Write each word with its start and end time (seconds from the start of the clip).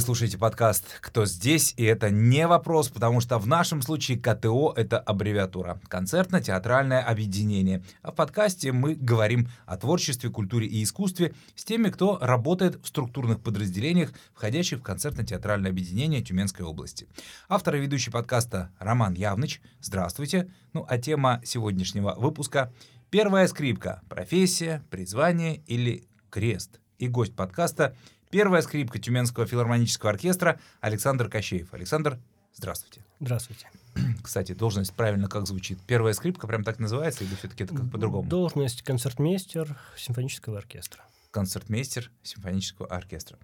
Вы 0.00 0.04
слушаете 0.04 0.38
подкаст 0.38 0.86
«Кто 1.02 1.26
здесь?» 1.26 1.74
И 1.76 1.84
это 1.84 2.08
не 2.08 2.46
вопрос, 2.46 2.88
потому 2.88 3.20
что 3.20 3.38
в 3.38 3.46
нашем 3.46 3.82
случае 3.82 4.18
КТО— 4.18 4.72
это 4.76 4.98
аббревиатура. 4.98 5.78
Концертно-театральное 5.88 7.02
объединение. 7.02 7.84
А 8.00 8.10
в 8.10 8.14
подкасте 8.14 8.72
мы 8.72 8.94
говорим 8.94 9.48
о 9.66 9.76
творчестве, 9.76 10.30
культуре 10.30 10.66
и 10.66 10.82
искусстве 10.82 11.34
с 11.54 11.64
теми, 11.64 11.90
кто 11.90 12.16
работает 12.18 12.82
в 12.82 12.86
структурных 12.88 13.42
подразделениях, 13.42 14.14
входящих 14.32 14.78
в 14.78 14.82
концертно-театральное 14.82 15.70
объединение 15.70 16.22
Тюменской 16.22 16.64
области. 16.64 17.06
Автор 17.50 17.76
и 17.76 17.80
ведущий 17.80 18.10
подкаста 18.10 18.70
Роман 18.78 19.12
Явныч. 19.12 19.60
Здравствуйте. 19.82 20.50
Ну, 20.72 20.86
а 20.88 20.96
тема 20.96 21.42
сегодняшнего 21.44 22.14
выпуска— 22.16 22.72
первая 23.10 23.46
скрипка, 23.48 24.00
профессия, 24.08 24.82
призвание 24.88 25.58
или 25.66 26.08
крест. 26.30 26.80
И 26.96 27.06
гость 27.06 27.36
подкаста— 27.36 27.94
Первая 28.30 28.62
скрипка 28.62 29.00
Тюменского 29.00 29.44
филармонического 29.44 30.12
оркестра 30.12 30.60
Александр 30.80 31.28
Кощеев. 31.28 31.74
Александр, 31.74 32.20
здравствуйте. 32.54 33.04
Здравствуйте. 33.18 33.68
Кстати, 34.22 34.52
должность 34.52 34.94
правильно 34.94 35.28
как 35.28 35.48
звучит? 35.48 35.80
Первая 35.84 36.14
скрипка 36.14 36.46
прям 36.46 36.62
так 36.62 36.78
называется 36.78 37.24
или 37.24 37.34
все-таки 37.34 37.64
это 37.64 37.74
как 37.74 37.90
по-другому? 37.90 38.28
Должность 38.28 38.82
концертмейстер 38.82 39.76
симфонического 39.96 40.58
оркестра. 40.58 41.02
Концертмейстер 41.32 42.12
симфонического 42.22 42.86
оркестра. 42.86 43.36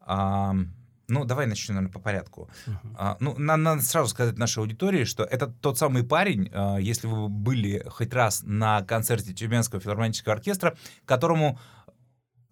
А, 0.00 0.56
ну, 1.06 1.24
давай 1.24 1.46
начнем, 1.46 1.76
наверное, 1.76 1.92
по 1.92 2.00
порядку. 2.00 2.50
Uh-huh. 2.66 2.94
А, 2.96 3.16
ну, 3.20 3.38
надо, 3.38 3.62
надо 3.62 3.82
сразу 3.82 4.08
сказать 4.08 4.38
нашей 4.38 4.58
аудитории, 4.58 5.04
что 5.04 5.22
это 5.22 5.46
тот 5.46 5.78
самый 5.78 6.02
парень, 6.02 6.50
а, 6.52 6.78
если 6.78 7.06
вы 7.06 7.28
были 7.28 7.84
хоть 7.88 8.12
раз 8.12 8.42
на 8.42 8.82
концерте 8.82 9.32
Тюменского 9.32 9.80
филармонического 9.80 10.34
оркестра, 10.34 10.76
которому 11.04 11.60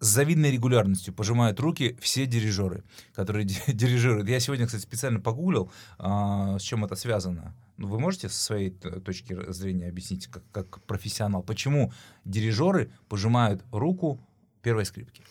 с 0.01 0.07
завидной 0.07 0.51
регулярностью 0.51 1.13
пожимают 1.13 1.59
руки 1.59 1.95
все 2.01 2.25
дирижеры, 2.25 2.83
которые 3.13 3.45
дирижируют. 3.67 4.27
Я 4.27 4.39
сегодня, 4.39 4.65
кстати, 4.65 4.81
специально 4.81 5.19
погуглил, 5.19 5.71
а, 5.99 6.57
с 6.57 6.63
чем 6.63 6.83
это 6.83 6.95
связано. 6.95 7.55
Ну, 7.77 7.87
вы 7.87 7.99
можете 7.99 8.27
со 8.27 8.43
своей 8.43 8.71
точки 8.71 9.37
зрения 9.51 9.87
объяснить, 9.87 10.27
как, 10.27 10.43
как 10.51 10.81
профессионал, 10.83 11.43
почему 11.43 11.93
дирижеры 12.25 12.91
пожимают 13.07 13.63
руку 13.71 14.19
первой 14.63 14.85
скрипки? 14.85 15.23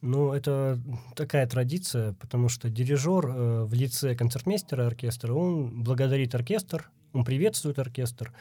Ну, 0.00 0.32
это 0.32 0.80
такая 1.16 1.46
традиция, 1.46 2.12
потому 2.14 2.48
что 2.48 2.68
дирижер 2.68 3.26
э, 3.26 3.64
в 3.64 3.72
лице 3.72 4.14
концертмейстера 4.14 4.86
оркестра, 4.86 5.32
он 5.32 5.82
благодарит 5.82 6.34
оркестр, 6.34 6.90
он 7.12 7.24
приветствует 7.24 7.78
оркестр, 7.78 8.32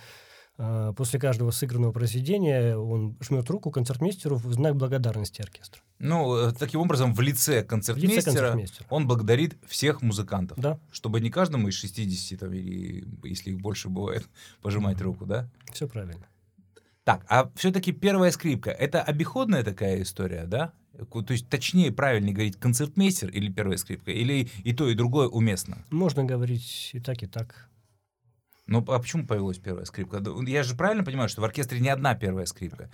после 0.57 1.19
каждого 1.19 1.51
сыгранного 1.51 1.91
произведения 1.91 2.75
он 2.75 3.15
жмет 3.21 3.49
руку 3.49 3.69
концертмейстеру 3.69 4.37
в 4.37 4.53
знак 4.53 4.75
благодарности 4.75 5.41
оркестра. 5.41 5.81
Ну, 5.99 6.35
э, 6.35 6.51
таким 6.51 6.81
образом, 6.81 7.13
в 7.13 7.21
лице 7.21 7.63
концертмейстера, 7.63 8.15
в 8.15 8.17
лице 8.17 8.31
концертмейстера. 8.31 8.87
он 8.89 9.07
благодарит 9.07 9.57
всех 9.67 10.01
музыкантов. 10.01 10.57
Да. 10.57 10.79
Чтобы 10.91 11.21
не 11.21 11.29
каждому 11.29 11.67
из 11.67 11.75
60, 11.75 12.39
там, 12.39 12.53
или, 12.53 13.05
если 13.23 13.51
их 13.51 13.59
больше 13.59 13.89
бывает, 13.89 14.27
пожимать 14.61 14.99
руку, 15.01 15.25
да? 15.25 15.47
Все 15.71 15.87
правильно. 15.87 16.27
Так, 17.03 17.23
а 17.29 17.49
все-таки 17.55 17.93
первая 17.93 18.31
скрипка 18.31 18.69
это 18.69 19.01
обиходная 19.01 19.63
такая 19.63 20.01
история, 20.01 20.45
да? 20.45 20.73
То 21.11 21.31
есть 21.31 21.47
точнее, 21.47 21.91
правильнее 21.91 22.33
говорить 22.33 22.57
концертмейстер 22.57 23.29
или 23.29 23.51
первая 23.51 23.77
скрипка, 23.77 24.11
или 24.11 24.49
и 24.63 24.73
то, 24.73 24.89
и 24.89 24.95
другое 24.95 25.27
уместно? 25.27 25.77
Можно 25.91 26.23
говорить 26.23 26.89
и 26.93 26.99
так, 26.99 27.21
и 27.21 27.27
так. 27.27 27.69
Ну, 28.67 28.83
а 28.87 28.99
почему 28.99 29.25
появилась 29.25 29.57
первая 29.57 29.85
скрипка? 29.85 30.21
Я 30.45 30.63
же 30.63 30.75
правильно 30.75 31.03
понимаю, 31.03 31.29
что 31.29 31.41
в 31.41 31.45
оркестре 31.45 31.79
не 31.79 31.89
одна 31.89 32.15
первая 32.15 32.45
скрипка? 32.45 32.89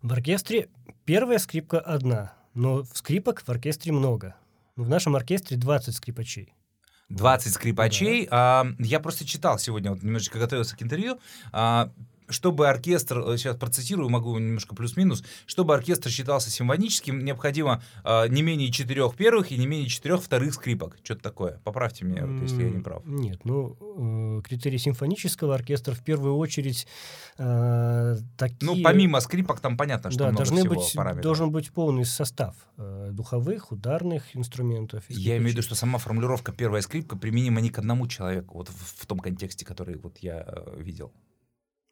В 0.00 0.12
оркестре 0.12 0.68
первая 1.04 1.38
скрипка 1.38 1.78
одна, 1.78 2.34
но 2.54 2.84
скрипок 2.84 3.42
в 3.42 3.48
оркестре 3.48 3.92
много. 3.92 4.34
В 4.74 4.88
нашем 4.88 5.14
оркестре 5.14 5.56
20 5.56 5.94
скрипачей. 5.94 6.54
20 7.10 7.52
скрипачей. 7.52 8.26
Да. 8.26 8.62
А, 8.62 8.66
я 8.78 9.00
просто 9.00 9.26
читал 9.26 9.58
сегодня, 9.58 9.90
вот 9.90 10.02
немножечко 10.02 10.38
готовился 10.38 10.76
к 10.76 10.82
интервью. 10.82 11.20
А, 11.52 11.92
чтобы 12.32 12.68
оркестр, 12.68 13.18
э, 13.20 13.36
сейчас 13.36 13.56
процитирую, 13.56 14.08
могу 14.08 14.38
немножко 14.38 14.74
плюс-минус, 14.74 15.24
чтобы 15.46 15.74
оркестр 15.74 16.10
считался 16.10 16.50
симфоническим, 16.50 17.24
необходимо 17.24 17.82
э, 18.04 18.28
не 18.28 18.42
менее 18.42 18.70
четырех 18.72 19.14
первых 19.16 19.52
и 19.52 19.58
не 19.58 19.66
менее 19.66 19.88
четырех 19.88 20.22
вторых 20.22 20.54
скрипок. 20.54 20.98
Что-то 21.02 21.22
такое. 21.22 21.60
Поправьте 21.64 22.04
меня, 22.04 22.26
вот, 22.26 22.42
если 22.42 22.64
я 22.64 22.70
не 22.70 22.80
прав. 22.80 23.02
Нет, 23.06 23.44
ну, 23.44 24.38
э, 24.38 24.42
критерий 24.42 24.78
симфонического 24.78 25.54
оркестра 25.54 25.94
в 25.94 26.02
первую 26.02 26.36
очередь 26.36 26.86
э, 27.38 28.16
такие... 28.36 28.58
Ну, 28.62 28.82
помимо 28.82 29.20
скрипок, 29.20 29.60
там 29.60 29.76
понятно, 29.76 30.10
что 30.10 30.20
да, 30.20 30.24
много 30.26 30.38
должны 30.38 30.60
всего 30.60 30.74
быть, 30.74 30.92
параметров. 30.94 31.22
Должен 31.22 31.50
быть 31.50 31.70
полный 31.72 32.04
состав 32.04 32.54
э, 32.76 33.10
духовых, 33.12 33.72
ударных 33.72 34.34
инструментов. 34.34 35.04
Я 35.08 35.36
имею 35.36 35.48
в 35.48 35.52
виду, 35.52 35.62
что 35.62 35.74
сама 35.74 35.98
формулировка 35.98 36.52
«первая 36.52 36.82
скрипка» 36.82 37.16
применима 37.16 37.60
не 37.60 37.70
к 37.70 37.78
одному 37.78 38.06
человеку, 38.06 38.58
вот 38.58 38.68
в, 38.68 39.02
в 39.02 39.06
том 39.06 39.18
контексте, 39.18 39.64
который 39.64 39.96
вот 39.96 40.18
я 40.18 40.44
э, 40.46 40.80
видел. 40.80 41.12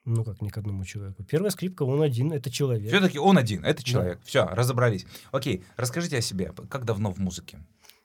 Ну 0.05 0.25
как, 0.25 0.41
ни 0.41 0.49
к 0.49 0.59
одному 0.59 0.84
человеку. 0.84 1.25
Первая 1.25 1.50
скрипка, 1.50 1.83
он 1.83 2.03
один, 2.03 2.33
это 2.33 2.50
человек. 2.50 2.88
Все-таки 2.88 3.19
он 3.19 3.38
один, 3.38 3.65
это 3.65 3.83
человек. 3.83 4.19
Да. 4.19 4.25
Все, 4.25 4.47
разобрались. 4.47 5.06
Окей, 5.31 5.65
расскажите 5.77 6.19
о 6.19 6.21
себе. 6.22 6.53
Как 6.69 6.84
давно 6.84 7.12
в 7.12 7.19
музыке? 7.19 7.59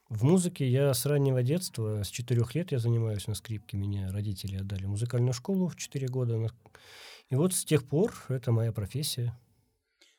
В 0.09 0.23
музыке 0.23 0.69
я 0.69 0.93
с 0.93 1.05
раннего 1.05 1.41
детства, 1.41 2.03
с 2.03 2.09
четырех 2.09 2.53
лет 2.53 2.71
я 2.71 2.79
занимаюсь 2.79 3.27
на 3.27 3.33
скрипке. 3.33 3.77
Меня 3.77 4.11
родители 4.11 4.57
отдали 4.57 4.85
музыкальную 4.85 5.33
школу 5.33 5.67
в 5.67 5.75
четыре 5.75 6.07
года. 6.07 6.51
И 7.29 7.35
вот 7.35 7.53
с 7.53 7.65
тех 7.65 7.87
пор 7.87 8.13
это 8.27 8.51
моя 8.51 8.71
профессия. 8.71 9.35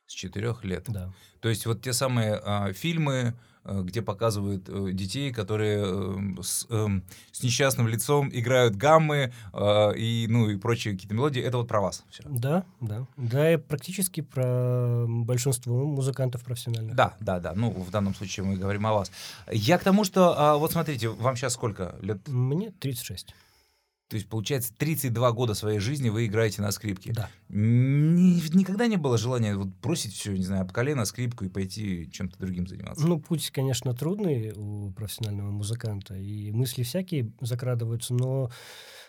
С 0.06 0.12
четырех 0.12 0.64
лет? 0.64 0.84
Да. 0.88 1.12
То 1.40 1.48
есть 1.48 1.66
вот 1.66 1.82
те 1.82 1.92
самые 1.92 2.34
а, 2.34 2.72
фильмы, 2.72 3.34
где 3.82 4.02
показывают 4.02 4.68
э, 4.68 4.90
детей, 4.92 5.32
которые 5.32 5.84
э, 5.84 6.42
с, 6.42 6.66
эм, 6.70 7.02
с 7.32 7.42
несчастным 7.42 7.88
лицом 7.88 8.30
играют 8.32 8.76
гаммы 8.76 9.32
и, 9.96 10.26
ну, 10.28 10.48
и 10.48 10.56
прочие 10.56 10.94
какие-то 10.94 11.14
мелодии. 11.14 11.42
Это 11.42 11.58
вот 11.58 11.68
про 11.68 11.80
вас 11.80 12.04
все. 12.10 12.22
Да, 12.26 12.64
да. 12.80 13.06
Да, 13.16 13.52
и 13.52 13.56
практически 13.56 14.20
про 14.20 15.06
большинство 15.08 15.84
музыкантов 15.84 16.44
профессиональных. 16.44 16.94
Да, 16.94 17.14
да, 17.20 17.40
да. 17.40 17.52
Ну, 17.54 17.70
в 17.70 17.90
данном 17.90 18.14
случае 18.14 18.46
мы 18.46 18.56
говорим 18.56 18.86
о 18.86 18.92
вас. 18.92 19.10
Я 19.50 19.78
к 19.78 19.84
тому, 19.84 20.04
что, 20.04 20.34
а, 20.36 20.56
вот 20.56 20.72
смотрите, 20.72 21.08
вам 21.08 21.36
сейчас 21.36 21.54
сколько 21.54 21.96
лет? 22.00 22.26
Мне 22.28 22.70
36. 22.70 23.34
То 24.08 24.14
есть, 24.14 24.28
получается, 24.28 24.72
32 24.78 25.32
года 25.32 25.54
своей 25.54 25.80
жизни 25.80 26.10
вы 26.10 26.26
играете 26.26 26.62
на 26.62 26.70
скрипке. 26.70 27.12
Да. 27.12 27.28
Ни, 27.48 28.56
никогда 28.56 28.86
не 28.86 28.96
было 28.96 29.18
желания 29.18 29.56
вот 29.56 29.68
бросить 29.68 30.14
все, 30.14 30.32
не 30.32 30.44
знаю, 30.44 30.62
об 30.62 30.72
колено 30.72 31.04
скрипку 31.04 31.44
и 31.44 31.48
пойти 31.48 32.08
чем-то 32.12 32.38
другим 32.38 32.68
заниматься? 32.68 33.04
Ну, 33.04 33.18
путь, 33.18 33.50
конечно, 33.50 33.94
трудный 33.94 34.52
у 34.54 34.92
профессионального 34.92 35.50
музыканта, 35.50 36.14
и 36.14 36.52
мысли 36.52 36.84
всякие 36.84 37.32
закрадываются, 37.40 38.14
но 38.14 38.50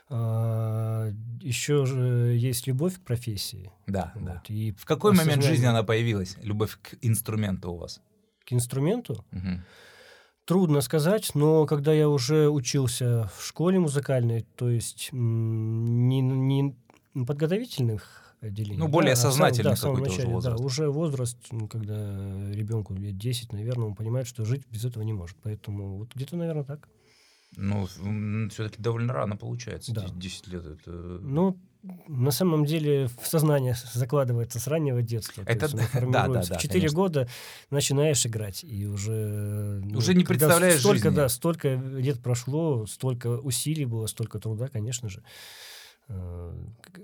а, 0.10 1.12
еще 1.42 1.86
же 1.86 2.36
есть 2.36 2.66
любовь 2.66 2.96
к 2.96 3.02
профессии. 3.02 3.72
Да, 3.86 4.14
вот, 4.16 4.26
да. 4.26 4.44
И 4.48 4.72
в 4.72 4.86
какой 4.86 5.14
момент 5.14 5.44
жизни 5.44 5.66
она 5.66 5.84
появилась, 5.84 6.38
любовь 6.42 6.78
к 6.82 6.96
инструменту 7.02 7.72
у 7.74 7.78
вас? 7.78 8.02
К 8.46 8.54
инструменту? 8.54 9.26
Угу. 9.32 9.62
Трудно 10.48 10.80
сказать, 10.80 11.32
но 11.36 11.66
когда 11.66 11.92
я 11.92 12.08
уже 12.08 12.50
учился 12.50 13.30
в 13.36 13.46
школе 13.46 13.80
музыкальной, 13.80 14.46
то 14.56 14.70
есть 14.70 15.10
не, 15.12 16.22
не 16.22 16.74
подготовительных 17.26 18.34
отделений. 18.40 18.78
Ну, 18.78 18.88
более 18.88 19.12
а 19.12 19.16
сознательный 19.18 19.72
да, 19.72 19.76
какой-то 19.76 20.10
начале, 20.10 20.24
уже 20.24 20.34
возраст. 20.34 20.58
Да, 20.58 20.64
уже 20.64 20.90
возраст, 20.90 21.38
когда 21.70 22.52
ребенку 22.54 22.94
лет 22.94 23.18
10, 23.18 23.52
наверное, 23.52 23.88
он 23.88 23.96
понимает, 23.96 24.26
что 24.26 24.46
жить 24.46 24.64
без 24.72 24.86
этого 24.86 25.04
не 25.04 25.12
может. 25.12 25.36
Поэтому 25.44 25.98
вот 25.98 26.16
где-то, 26.16 26.38
наверное, 26.38 26.64
так. 26.64 26.88
Ну, 27.58 27.86
все-таки 28.50 28.82
довольно 28.82 29.12
рано 29.12 29.36
получается. 29.36 29.94
Да. 29.94 30.08
10 30.10 30.48
лет 30.48 30.66
это. 30.66 30.92
Ну, 30.92 31.60
на 32.08 32.32
самом 32.32 32.66
деле 32.66 33.08
в 33.22 33.28
сознание 33.28 33.76
закладывается 33.94 34.60
с 34.60 34.68
раннего 34.68 35.02
детства. 35.02 35.44
Это 35.46 35.70
да, 35.76 36.28
да, 36.28 36.44
да. 36.44 36.58
В 36.58 36.62
4 36.62 36.90
года 36.90 37.28
начинаешь 37.70 38.26
играть, 38.26 38.64
и 38.64 38.86
уже... 38.86 39.82
Ну, 39.84 39.98
уже 39.98 40.14
не 40.14 40.24
представляешь 40.24 40.80
столько, 40.80 41.04
жизни. 41.04 41.16
Да, 41.16 41.30
столько 41.30 41.76
лет 41.76 42.22
прошло, 42.22 42.86
столько 42.86 43.38
усилий 43.40 43.86
было, 43.86 44.08
столько 44.08 44.40
труда, 44.40 44.68
конечно 44.68 45.10
же. 45.10 45.24
Э, 46.10 46.54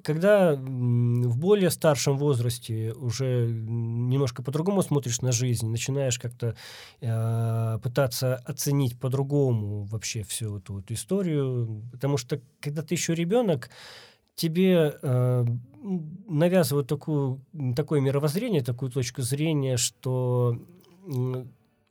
когда 0.04 0.56
в 0.56 1.38
более 1.38 1.70
старшем 1.70 2.18
возрасте 2.18 2.94
уже 2.94 3.48
немножко 3.50 4.44
по-другому 4.44 4.82
смотришь 4.82 5.22
на 5.22 5.32
жизнь, 5.32 5.68
начинаешь 5.68 6.20
как-то 6.20 6.56
э, 7.02 7.80
пытаться 7.84 8.36
оценить 8.36 9.00
по-другому 9.00 9.84
вообще 9.84 10.24
всю 10.24 10.58
эту, 10.58 10.80
эту 10.80 10.94
историю, 10.94 11.84
потому 11.92 12.18
что 12.18 12.42
когда 12.60 12.82
ты 12.82 12.96
еще 12.96 13.14
ребенок, 13.14 13.70
тебе 14.36 14.98
э, 15.02 15.46
навязывают 16.28 16.88
такую, 16.88 17.42
такое 17.76 18.02
мировоззрение, 18.02 18.64
такую 18.64 18.92
точку 18.92 19.22
зрения, 19.22 19.78
что 19.78 20.58
э, 21.08 21.46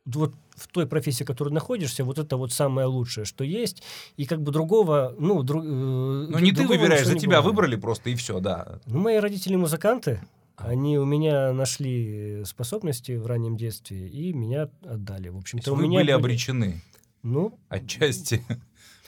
вот 0.06 0.34
в 0.56 0.68
той 0.68 0.86
профессии, 0.86 1.24
в 1.24 1.26
которой 1.26 1.50
находишься, 1.50 2.04
вот 2.04 2.18
это 2.18 2.36
вот 2.36 2.52
самое 2.52 2.86
лучшее, 2.86 3.24
что 3.24 3.44
есть, 3.44 3.82
и 4.16 4.26
как 4.26 4.42
бы 4.42 4.52
другого, 4.52 5.14
ну, 5.18 5.42
друг, 5.42 5.64
э, 5.64 5.66
ну 5.66 6.38
не 6.38 6.52
ты 6.52 6.66
выбираешь, 6.66 7.06
за 7.06 7.14
тебя 7.14 7.38
бывает. 7.38 7.46
выбрали 7.46 7.76
просто 7.76 8.10
и 8.10 8.14
все, 8.14 8.40
да. 8.40 8.80
Ну 8.86 9.00
мои 9.00 9.16
родители 9.16 9.56
музыканты, 9.56 10.20
а. 10.56 10.68
они 10.68 10.98
у 10.98 11.04
меня 11.04 11.52
нашли 11.52 12.42
способности 12.44 13.12
в 13.12 13.26
раннем 13.26 13.56
детстве 13.56 14.08
и 14.08 14.32
меня 14.32 14.68
отдали. 14.84 15.28
В 15.28 15.38
общем-то, 15.38 15.72
у 15.72 15.76
меня 15.76 16.00
были 16.00 16.10
обречены. 16.10 16.82
Ну, 17.22 17.56
Отчасти. 17.68 18.42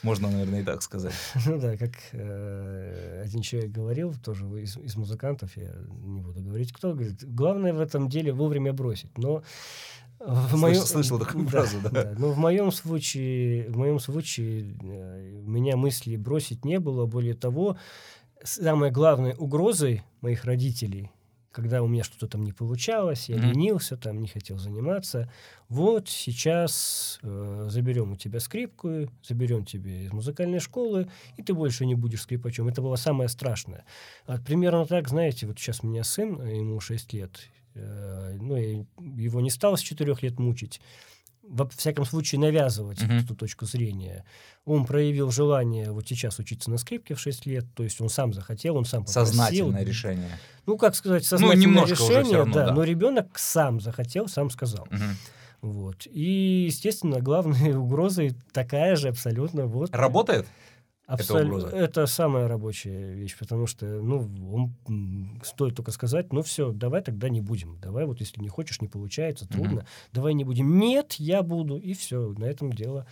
Можно, 0.05 0.29
наверное, 0.29 0.61
и 0.61 0.63
так 0.63 0.83
сказать. 0.83 1.13
Ну 1.47 1.59
да, 1.59 1.77
как 1.77 1.93
э, 2.11 3.23
один 3.25 3.41
человек 3.41 3.71
говорил, 3.71 4.13
тоже 4.23 4.45
из, 4.61 4.77
из 4.77 4.95
музыкантов, 4.95 5.57
я 5.57 5.73
не 6.03 6.21
буду 6.21 6.41
говорить 6.41 6.71
кто, 6.71 6.93
говорит, 6.93 7.23
главное 7.23 7.73
в 7.73 7.79
этом 7.79 8.07
деле 8.07 8.31
вовремя 8.31 8.71
бросить. 8.71 9.17
Но 9.17 9.43
в 10.19 10.53
Слыш- 10.53 10.59
моем, 10.59 10.81
слышал 10.81 11.19
такую 11.19 11.47
фразу, 11.47 11.77
да. 11.83 12.13
Но 12.17 12.31
в 12.31 12.37
моем 12.37 12.71
случае, 12.71 13.67
в 13.69 13.77
моем 13.77 13.99
случае 13.99 14.77
э, 14.81 15.41
у 15.43 15.49
меня 15.49 15.75
мысли 15.75 16.15
бросить 16.17 16.65
не 16.65 16.79
было. 16.79 17.05
Более 17.07 17.33
того, 17.33 17.75
самой 18.43 18.91
главной 18.91 19.33
угрозой 19.37 20.03
моих 20.21 20.45
родителей, 20.45 21.11
когда 21.55 21.81
у 21.81 21.87
меня 21.87 22.03
что-то 22.03 22.27
там 22.27 22.43
не 22.43 22.51
получалось, 22.51 23.29
я 23.29 23.37
Мгм. 23.37 23.53
ленился, 23.53 23.95
там 23.97 24.19
не 24.21 24.27
хотел 24.27 24.57
заниматься, 24.57 25.31
вот 25.69 26.09
сейчас 26.09 27.19
э, 27.23 27.67
заберем 27.69 28.11
у 28.11 28.15
тебя 28.17 28.39
скрипку, 28.41 29.09
заберем 29.23 29.65
тебе 29.65 30.05
из 30.05 30.11
музыкальной 30.13 30.59
школы, 30.59 31.09
и 31.37 31.43
ты 31.43 31.53
больше 31.53 31.85
не 31.85 31.95
будешь 31.95 32.21
скрипачом. 32.23 32.67
Это 32.67 32.81
было 32.81 32.97
самое 32.97 33.29
страшное. 33.29 33.85
А 34.25 34.37
примерно 34.37 34.85
так, 34.85 35.07
знаете, 35.07 35.47
вот 35.47 35.57
сейчас 35.59 35.79
у 35.83 35.87
меня 35.87 36.03
сын, 36.03 36.45
ему 36.45 36.79
6 36.81 37.13
лет, 37.13 37.49
э, 37.73 38.37
ну, 38.39 38.57
я 38.57 38.85
его 38.99 39.41
не 39.41 39.49
стал 39.49 39.77
с 39.77 39.81
4 39.81 40.21
лет 40.21 40.39
мучить, 40.39 40.81
во 41.47 41.67
всяком 41.69 42.05
случае 42.05 42.39
навязывать 42.41 43.01
Мгм. 43.01 43.19
эту 43.19 43.35
точку 43.35 43.65
зрения. 43.65 44.23
Он 44.65 44.85
проявил 44.85 45.31
желание 45.31 45.91
вот 45.91 46.07
сейчас 46.07 46.39
учиться 46.39 46.71
на 46.71 46.77
скрипке 46.77 47.13
в 47.13 47.19
6 47.19 47.45
лет, 47.45 47.65
то 47.75 47.83
есть 47.83 48.01
он 48.01 48.09
сам 48.09 48.33
захотел, 48.33 48.77
он 48.77 48.85
сам 48.85 49.05
попросил. 49.05 49.25
Сознательное 49.25 49.83
решение. 49.83 50.39
Ну, 50.65 50.77
как 50.77 50.95
сказать, 50.95 51.23
сознательное 51.23 51.61
немножко 51.61 52.01
уже 52.01 52.13
решение, 52.13 52.37
равно, 52.37 52.53
да, 52.53 52.65
да. 52.67 52.73
но 52.73 52.83
ребенок 52.83 53.37
сам 53.37 53.79
захотел, 53.79 54.27
сам 54.27 54.49
сказал. 54.49 54.87
Мгм. 54.89 55.15
Вот. 55.61 56.07
И, 56.07 56.65
естественно, 56.67 57.19
главной 57.21 57.73
угрозой 57.77 58.35
такая 58.51 58.95
же 58.95 59.09
абсолютно 59.09 59.65
вот. 59.67 59.93
Работает? 59.95 60.45
Абсол- 61.07 61.43
угроза? 61.45 61.67
Это 61.67 62.07
самая 62.07 62.47
рабочая 62.47 63.13
вещь, 63.13 63.37
потому 63.37 63.67
что, 63.67 63.85
ну, 63.85 64.29
он, 64.87 65.39
стоит 65.43 65.75
только 65.75 65.91
сказать, 65.91 66.33
ну 66.33 66.41
все, 66.41 66.71
давай 66.71 67.01
тогда 67.01 67.29
не 67.29 67.41
будем. 67.41 67.79
Давай 67.79 68.05
вот, 68.05 68.19
если 68.19 68.41
не 68.41 68.49
хочешь, 68.49 68.81
не 68.81 68.87
получается, 68.87 69.47
трудно, 69.47 69.85
давай 70.13 70.33
не 70.33 70.43
будем. 70.43 70.77
Нет, 70.79 71.13
я 71.13 71.43
буду. 71.43 71.77
И 71.77 71.93
все, 71.93 72.33
на 72.37 72.45
этом 72.45 72.73
дело, 72.73 73.05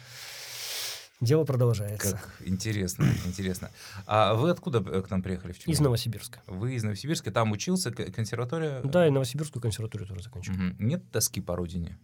дело 1.21 1.43
продолжается. 1.45 2.13
Как 2.17 2.47
интересно, 2.47 3.05
интересно. 3.25 3.69
А 4.07 4.33
вы 4.33 4.49
откуда 4.49 4.79
э, 4.79 5.01
к 5.03 5.09
нам 5.11 5.21
приехали 5.21 5.51
в 5.51 5.59
Тюмень? 5.59 5.73
Из 5.75 5.79
Новосибирска. 5.79 6.41
Вы 6.47 6.73
из 6.75 6.83
Новосибирска, 6.83 7.31
там 7.31 7.51
учился, 7.51 7.91
консерватория? 7.91 8.81
Да, 8.83 9.07
и 9.07 9.11
Новосибирскую 9.11 9.61
консерваторию 9.61 10.07
тоже 10.07 10.23
заканчивал. 10.23 10.57
Мгм. 10.57 10.75
Нет 10.79 11.11
тоски 11.11 11.41
по 11.41 11.55
родине? 11.55 11.99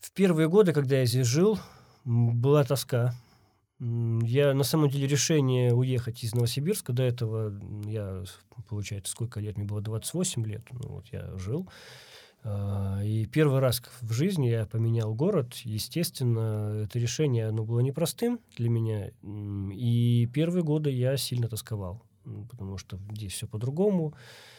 В 0.00 0.10
первые 0.10 0.48
годы, 0.48 0.72
когда 0.72 0.96
я 0.96 1.06
здесь 1.06 1.26
жил, 1.26 1.58
была 2.04 2.64
тоска. 2.64 3.14
Я, 4.22 4.54
на 4.54 4.64
самом 4.64 4.88
деле, 4.88 5.06
решение 5.06 5.74
уехать 5.74 6.24
из 6.24 6.34
Новосибирска, 6.34 6.94
до 6.94 7.02
этого 7.02 7.52
я, 7.84 8.24
получается, 8.68 9.12
сколько 9.12 9.40
лет, 9.40 9.58
мне 9.58 9.66
было 9.66 9.82
28 9.82 10.46
лет, 10.46 10.62
ну 10.70 10.88
вот 10.88 11.06
я 11.12 11.36
жил. 11.36 11.68
А, 12.44 13.02
И 13.04 13.26
первый 13.26 13.60
раз 13.60 13.82
в 14.00 14.12
жизни 14.12 14.46
я 14.46 14.64
поменял 14.64 15.14
город. 15.14 15.54
Естественно, 15.64 16.82
это 16.84 16.98
решение, 16.98 17.48
оно 17.48 17.64
было 17.64 17.80
непростым 17.80 18.40
для 18.56 18.70
меня. 18.70 19.10
И 19.74 20.30
первые 20.32 20.62
годы 20.62 20.90
я 20.90 21.18
сильно 21.18 21.48
тосковал, 21.48 22.02
потому 22.50 22.78
что 22.78 22.98
здесь 23.12 23.32
все 23.32 23.46
по-другому. 23.46 24.14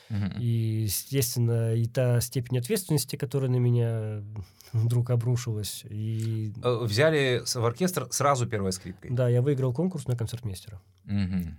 Мгм. 0.09 0.39
И, 0.39 0.83
естественно, 0.83 1.73
и 1.73 1.85
та 1.87 2.21
степень 2.21 2.59
ответственности, 2.59 3.15
которая 3.15 3.49
на 3.49 3.57
меня 3.57 4.23
вдруг 4.73 5.09
обрушилась. 5.09 5.83
И 5.89 6.53
Э, 6.63 6.83
Взяли 6.85 7.41
в 7.45 7.65
оркестр 7.65 8.07
сразу 8.11 8.45
первой 8.47 8.71
скрипкой? 8.71 9.11
да, 9.11 9.27
я 9.29 9.41
выиграл 9.41 9.73
конкурс 9.73 10.07
на 10.07 10.15
концертмейстера. 10.15 10.81
Мгм. 11.05 11.57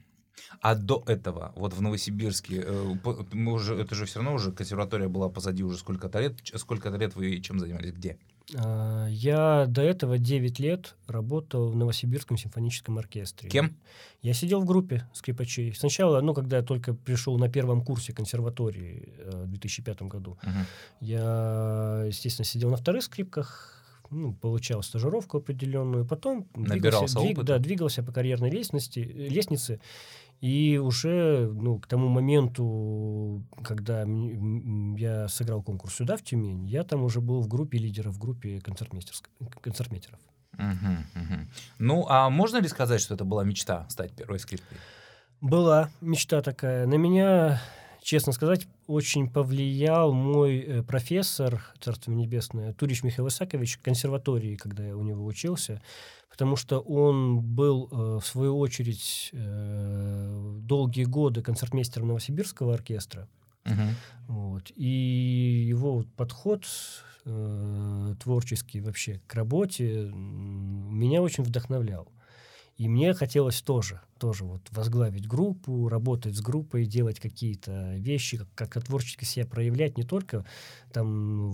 А 0.61 0.75
до 0.75 1.03
этого, 1.07 1.53
вот 1.57 1.73
в 1.75 1.81
Новосибирске, 1.83 2.63
э, 2.65 2.95
мы 3.33 3.53
уже, 3.53 3.75
это 3.75 3.95
же 3.95 4.05
все 4.05 4.21
равно 4.21 4.35
уже 4.35 4.53
консерватория 4.53 5.09
была 5.09 5.29
позади 5.29 5.65
уже 5.65 5.77
сколько-то 5.79 6.21
лет. 6.21 6.35
Сколько-то 6.55 6.97
лет 6.99 7.17
вы 7.17 7.41
чем 7.41 7.59
занимались? 7.59 7.93
Где? 7.93 8.19
А, 8.55 9.07
Я 9.09 9.67
до 9.67 9.83
этого 9.83 10.19
9 10.19 10.59
лет 10.61 10.95
работал 11.09 11.69
в 11.71 11.77
Новосибирском 11.77 12.37
симфоническом 12.37 12.99
оркестре. 12.99 13.49
Кем? 13.51 13.77
Я 14.23 14.35
сидел 14.35 14.61
в 14.61 14.65
группе 14.65 15.09
скрипачей. 15.13 15.75
Сначала, 15.75 16.21
ну, 16.21 16.33
когда 16.35 16.59
я 16.59 16.63
только 16.63 16.95
пришел 16.95 17.39
на 17.39 17.49
первом 17.49 17.83
курсе 17.85 18.13
консерватории 18.13 19.13
э, 19.19 19.45
в 19.45 19.49
2005 19.51 20.03
году, 20.03 20.39
Мгм. 20.43 20.67
я, 21.01 22.05
естественно, 22.07 22.45
сидел 22.45 22.71
на 22.71 22.77
вторых 22.77 23.03
скрипках, 23.03 23.73
ну, 24.11 24.33
получал 24.35 24.83
стажировку 24.85 25.39
определенную, 25.39 26.05
потом 26.07 26.47
Набирался 26.55 27.07
двигался, 27.17 27.19
опыта? 27.19 27.43
да, 27.43 27.59
двигался 27.59 28.03
по 28.05 28.13
карьерной 28.13 28.51
лестнице, 28.51 29.03
лестнице, 29.03 29.81
и 30.41 30.79
уже 30.79 31.51
ну, 31.53 31.79
к 31.79 31.87
тому 31.87 32.09
моменту, 32.09 33.45
когда 33.65 34.05
я 34.97 35.29
сыграл 35.29 35.63
конкурс 35.63 35.95
сюда, 35.95 36.17
в 36.17 36.23
Тюмень, 36.23 36.67
я 36.67 36.83
там 36.85 37.03
уже 37.03 37.21
был 37.21 37.41
в 37.41 37.49
группе 37.49 37.79
лидеров, 37.79 38.15
в 38.15 38.19
группе 38.19 38.61
концертмейстеров. 38.61 40.21
Мгм, 40.53 41.07
мгм. 41.15 41.51
Ну, 41.79 42.07
а 42.09 42.31
можно 42.31 42.59
ли 42.59 42.69
сказать, 42.69 43.01
что 43.01 43.15
это 43.15 43.25
была 43.25 43.45
мечта 43.45 43.87
стать 43.89 44.13
первой 44.13 44.39
скрипкой? 44.39 44.79
Была 45.41 45.91
мечта 46.01 46.41
такая. 46.41 46.87
На 46.87 46.95
меня, 46.95 47.61
честно 48.07 48.33
сказать, 48.33 48.69
очень 48.87 49.29
повлиял 49.29 50.13
мой 50.13 50.59
э, 50.59 50.83
профессор, 50.85 51.61
Царство 51.81 52.13
Небесное, 52.13 52.73
Турич 52.73 53.03
Михаил 53.03 53.27
Исакович, 53.27 53.79
консерватории, 53.79 54.55
когда 54.55 54.87
я 54.87 54.97
у 54.97 55.03
него 55.03 55.27
учился, 55.27 55.83
потому 56.31 56.55
что 56.55 56.79
он 56.79 57.41
был, 57.41 57.89
э, 57.91 58.21
в 58.21 58.25
свою 58.25 58.59
очередь, 58.59 59.31
э, 59.33 60.59
долгие 60.61 61.03
годы 61.03 61.43
концертмейстером 61.43 62.07
Новосибирского 62.07 62.75
оркестра. 62.75 63.29
Мгм. 63.65 63.89
Вот. 64.29 64.71
И 64.77 65.67
его 65.69 66.05
подход 66.17 66.65
э, 67.25 68.15
творческий 68.23 68.81
вообще 68.83 69.21
к 69.27 69.35
работе 69.35 70.13
меня 70.15 71.23
очень 71.23 71.43
вдохновлял. 71.43 72.07
И 72.77 72.89
мне 72.89 73.15
хотелось 73.15 73.63
тоже, 73.63 74.03
тоже 74.19 74.45
вот 74.45 74.61
возглавить 74.71 75.27
группу, 75.27 75.89
работать 75.89 76.35
с 76.35 76.43
группой, 76.43 76.85
делать 76.85 77.19
какие-то 77.19 77.97
вещи, 77.97 78.37
как- 78.37 78.55
как-то 78.55 78.81
творчески 78.81 79.25
себя 79.25 79.47
проявлять, 79.47 79.97
не 79.97 80.05
только 80.05 80.45
там 80.93 81.53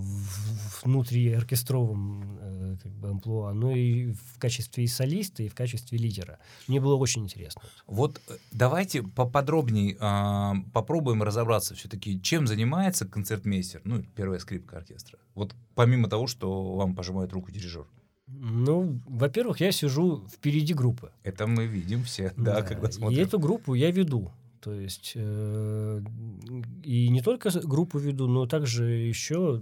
внутри 0.83 1.31
оркестровом 1.31 2.37
э, 2.41 2.77
как 2.83 2.91
бы 2.91 3.09
амплуа, 3.09 3.53
но 3.53 3.71
и 3.71 4.11
в 4.11 4.37
качестве 4.37 4.83
и 4.83 4.87
солиста, 4.87 5.43
и 5.43 5.47
в 5.47 5.55
качестве 5.55 5.97
лидера. 5.97 6.39
Мне 6.67 6.81
было 6.81 6.95
очень 6.95 7.23
интересно. 7.23 7.61
Вот 7.87 8.21
э, 8.27 8.37
давайте 8.51 9.01
поподробнее 9.01 9.95
а, 10.01 10.55
попробуем 10.73 11.23
разобраться 11.23 11.73
все-таки, 11.73 12.21
чем 12.21 12.47
занимается 12.47 13.07
концертмейстер, 13.07 13.81
ну, 13.85 14.03
первая 14.15 14.39
скрипка 14.39 14.77
оркестра. 14.77 15.19
Вот 15.35 15.55
помимо 15.75 16.09
того, 16.09 16.27
что 16.27 16.75
вам 16.75 16.95
пожимает 16.95 17.31
руку 17.31 17.49
дирижер. 17.49 17.85
Ну, 18.27 18.99
во-первых, 19.07 19.59
я 19.59 19.71
сижу 19.71 20.23
впереди 20.31 20.73
группы. 20.73 21.11
Это 21.23 21.45
мы 21.47 21.65
видим 21.65 22.03
все, 22.03 22.33
да, 22.37 22.61
когда 22.61 22.87
И 22.87 22.91
смотрим. 22.91 23.19
эту 23.19 23.39
группу 23.39 23.73
я 23.73 23.91
веду. 23.91 24.31
То 24.61 24.71
есть 24.73 25.11
э, 25.15 26.01
и 26.85 27.09
не 27.09 27.19
только 27.21 27.49
группу 27.65 27.97
веду, 27.97 28.27
но 28.27 28.45
также 28.45 28.85
еще 28.91 29.61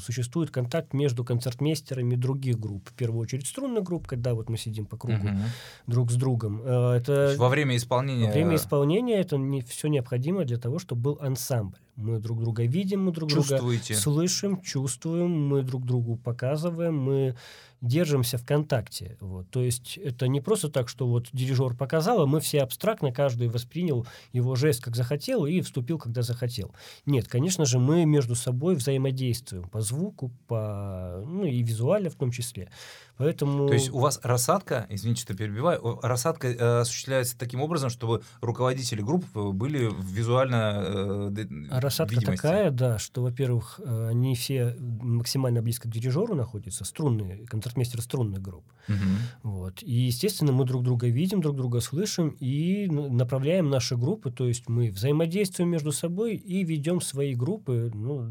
существует 0.00 0.50
контакт 0.50 0.94
между 0.94 1.22
концертмейстерами 1.22 2.14
других 2.14 2.58
групп. 2.58 2.88
В 2.88 2.94
первую 2.94 3.20
очередь 3.20 3.46
струнных 3.46 3.84
групп, 3.84 4.06
когда 4.06 4.32
вот 4.32 4.48
мы 4.48 4.56
сидим 4.56 4.86
по 4.86 4.96
кругу 4.96 5.18
Мгм. 5.22 5.38
друг 5.86 6.10
с 6.10 6.14
другом. 6.14 6.62
Э, 6.62 6.64
То 6.64 6.94
это 6.94 7.34
Во 7.38 7.50
время 7.50 7.76
исполнения... 7.76 8.24
во 8.28 8.32
время 8.32 8.56
исполнения 8.56 9.20
это 9.20 9.36
не 9.36 9.60
все 9.60 9.88
необходимо 9.88 10.46
для 10.46 10.56
того, 10.56 10.78
чтобы 10.78 11.02
был 11.02 11.18
ансамбль. 11.20 11.76
Мы 11.96 12.18
друг 12.18 12.40
друга 12.40 12.64
видим, 12.64 13.04
мы 13.04 13.12
друг 13.12 13.28
друга 13.28 13.46
чувствуете. 13.46 13.96
слышим, 13.96 14.62
чувствуем, 14.62 15.30
мы 15.48 15.62
друг 15.62 15.84
другу 15.84 16.16
показываем, 16.16 16.96
мы 16.96 17.36
держимся 17.80 18.38
в 18.38 18.44
контакте. 18.44 19.16
Вот. 19.20 19.48
То 19.50 19.62
есть 19.62 19.96
это 19.98 20.28
не 20.28 20.40
просто 20.40 20.68
так, 20.68 20.88
что 20.88 21.06
вот 21.06 21.28
дирижер 21.32 21.74
показал, 21.74 22.22
а 22.22 22.26
мы 22.26 22.40
все 22.40 22.62
абстрактно, 22.62 23.12
каждый 23.12 23.48
воспринял 23.48 24.06
его 24.32 24.54
жест 24.56 24.82
как 24.82 24.96
захотел 24.96 25.46
и 25.46 25.60
вступил, 25.60 25.98
когда 25.98 26.22
захотел. 26.22 26.74
Нет, 27.06 27.28
конечно 27.28 27.64
же, 27.64 27.78
мы 27.78 28.04
между 28.04 28.34
собой 28.34 28.74
взаимодействуем 28.74 29.68
по 29.68 29.80
звуку, 29.80 30.32
по, 30.46 31.22
ну 31.26 31.44
и 31.44 31.62
визуально 31.62 32.10
в 32.10 32.14
том 32.14 32.30
числе. 32.30 32.70
Поэтому... 33.18 33.66
То 33.66 33.74
есть 33.74 33.90
у 33.90 33.98
вас 33.98 34.20
рассадка, 34.22 34.86
извините, 34.88 35.22
что 35.22 35.34
перебиваю, 35.34 35.98
рассадка 36.02 36.48
э, 36.48 36.80
осуществляется 36.80 37.36
таким 37.36 37.60
образом, 37.60 37.90
чтобы 37.90 38.22
руководители 38.40 39.02
групп 39.02 39.24
э, 39.34 39.50
были 39.50 39.90
визуально 40.00 40.84
э, 40.86 41.46
рассадка 41.70 42.14
видимости. 42.14 42.42
такая, 42.42 42.70
да, 42.70 42.98
что, 42.98 43.22
во-первых, 43.22 43.80
э, 43.82 44.08
они 44.10 44.36
все 44.36 44.76
максимально 44.78 45.62
близко 45.62 45.88
к 45.88 45.90
дирижеру 45.90 46.36
находятся, 46.36 46.84
струнные, 46.84 47.44
концертмейстеры 47.68 48.02
струнных 48.02 48.40
групп. 48.40 48.64
Мгм. 48.88 49.18
Вот. 49.42 49.82
И, 49.82 49.92
естественно, 49.92 50.52
мы 50.52 50.64
друг 50.64 50.82
друга 50.82 51.08
видим, 51.08 51.40
друг 51.40 51.56
друга 51.56 51.80
слышим 51.80 52.36
и 52.40 52.88
направляем 52.88 53.68
наши 53.68 53.96
группы, 53.96 54.30
то 54.30 54.48
есть 54.48 54.68
мы 54.68 54.90
взаимодействуем 54.90 55.70
между 55.70 55.92
собой 55.92 56.36
и 56.36 56.64
ведем 56.64 57.00
свои 57.00 57.34
группы 57.34 57.90
ну, 57.94 58.28